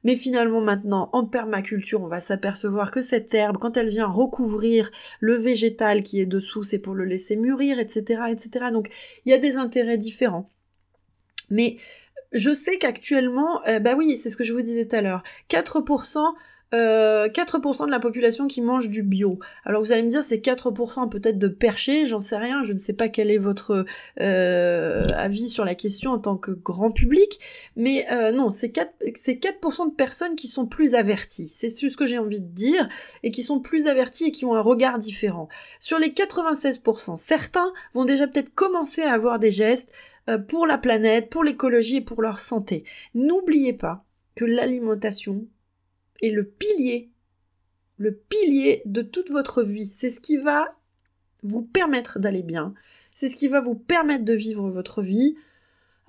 [0.04, 4.90] Mais finalement maintenant, en permaculture, on va s'apercevoir que cette herbe, quand elle vient recouvrir
[5.20, 8.66] le végétal qui est dessous, c'est pour le laisser mûrir, etc., etc.
[8.74, 8.90] Donc
[9.26, 10.50] il y a des intérêts différents.
[11.50, 11.78] Mais
[12.32, 15.24] je sais qu'actuellement, euh, bah oui, c'est ce que je vous disais tout à l'heure,
[15.50, 16.36] 4%,
[16.76, 19.40] euh, 4% de la population qui mange du bio.
[19.66, 22.78] Alors vous allez me dire c'est 4% peut-être de perché, j'en sais rien, je ne
[22.78, 23.86] sais pas quel est votre
[24.20, 27.40] euh, avis sur la question en tant que grand public,
[27.76, 32.06] mais euh, non, c'est 4%, 4 de personnes qui sont plus averties, c'est ce que
[32.06, 32.88] j'ai envie de dire,
[33.24, 35.50] et qui sont plus averties et qui ont un regard différent.
[35.80, 39.92] Sur les 96%, certains vont déjà peut-être commencer à avoir des gestes,
[40.48, 42.84] pour la planète, pour l'écologie et pour leur santé.
[43.14, 44.06] N'oubliez pas
[44.36, 45.48] que l'alimentation
[46.22, 47.10] est le pilier,
[47.98, 49.88] le pilier de toute votre vie.
[49.88, 50.76] C'est ce qui va
[51.44, 52.74] vous permettre d'aller bien.
[53.14, 55.36] C'est ce qui va vous permettre de vivre votre vie,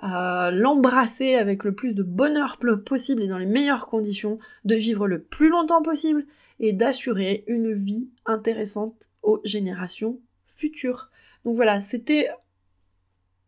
[0.02, 5.22] l'embrasser avec le plus de bonheur possible et dans les meilleures conditions, de vivre le
[5.22, 6.26] plus longtemps possible
[6.58, 10.20] et d'assurer une vie intéressante aux générations
[10.54, 11.10] futures.
[11.44, 12.28] Donc voilà, c'était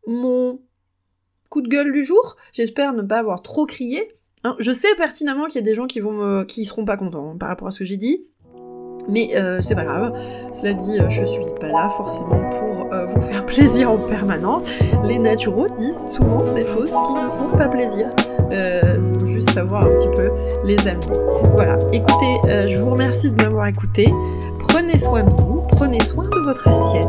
[0.06, 0.60] mon
[1.50, 2.36] coup de gueule du jour.
[2.52, 4.12] J'espère ne pas avoir trop crié.
[4.44, 6.96] Hein, je sais pertinemment qu'il y a des gens qui vont me, qui seront pas
[6.96, 8.26] contents hein, par rapport à ce que j'ai dit.
[9.08, 10.12] Mais euh, c'est pas grave.
[10.52, 14.68] Cela dit, euh, je suis pas là forcément pour euh, vous faire plaisir en permanence.
[15.04, 18.08] Les naturaux disent souvent des choses qui ne font pas plaisir.
[18.52, 20.30] Il faut juste savoir un petit peu
[20.64, 21.18] les amener.
[21.54, 21.78] Voilà.
[21.92, 24.12] Écoutez, je vous remercie de m'avoir écouté.
[24.68, 27.06] Prenez soin de vous, prenez soin de votre assiette,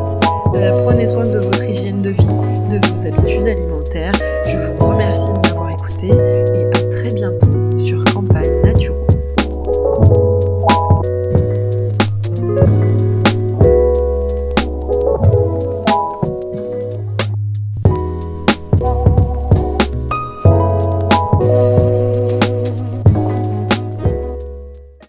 [0.84, 4.12] prenez soin de votre hygiène de vie, de vos habitudes alimentaires.
[4.46, 7.63] Je vous remercie de m'avoir écouté et à très bientôt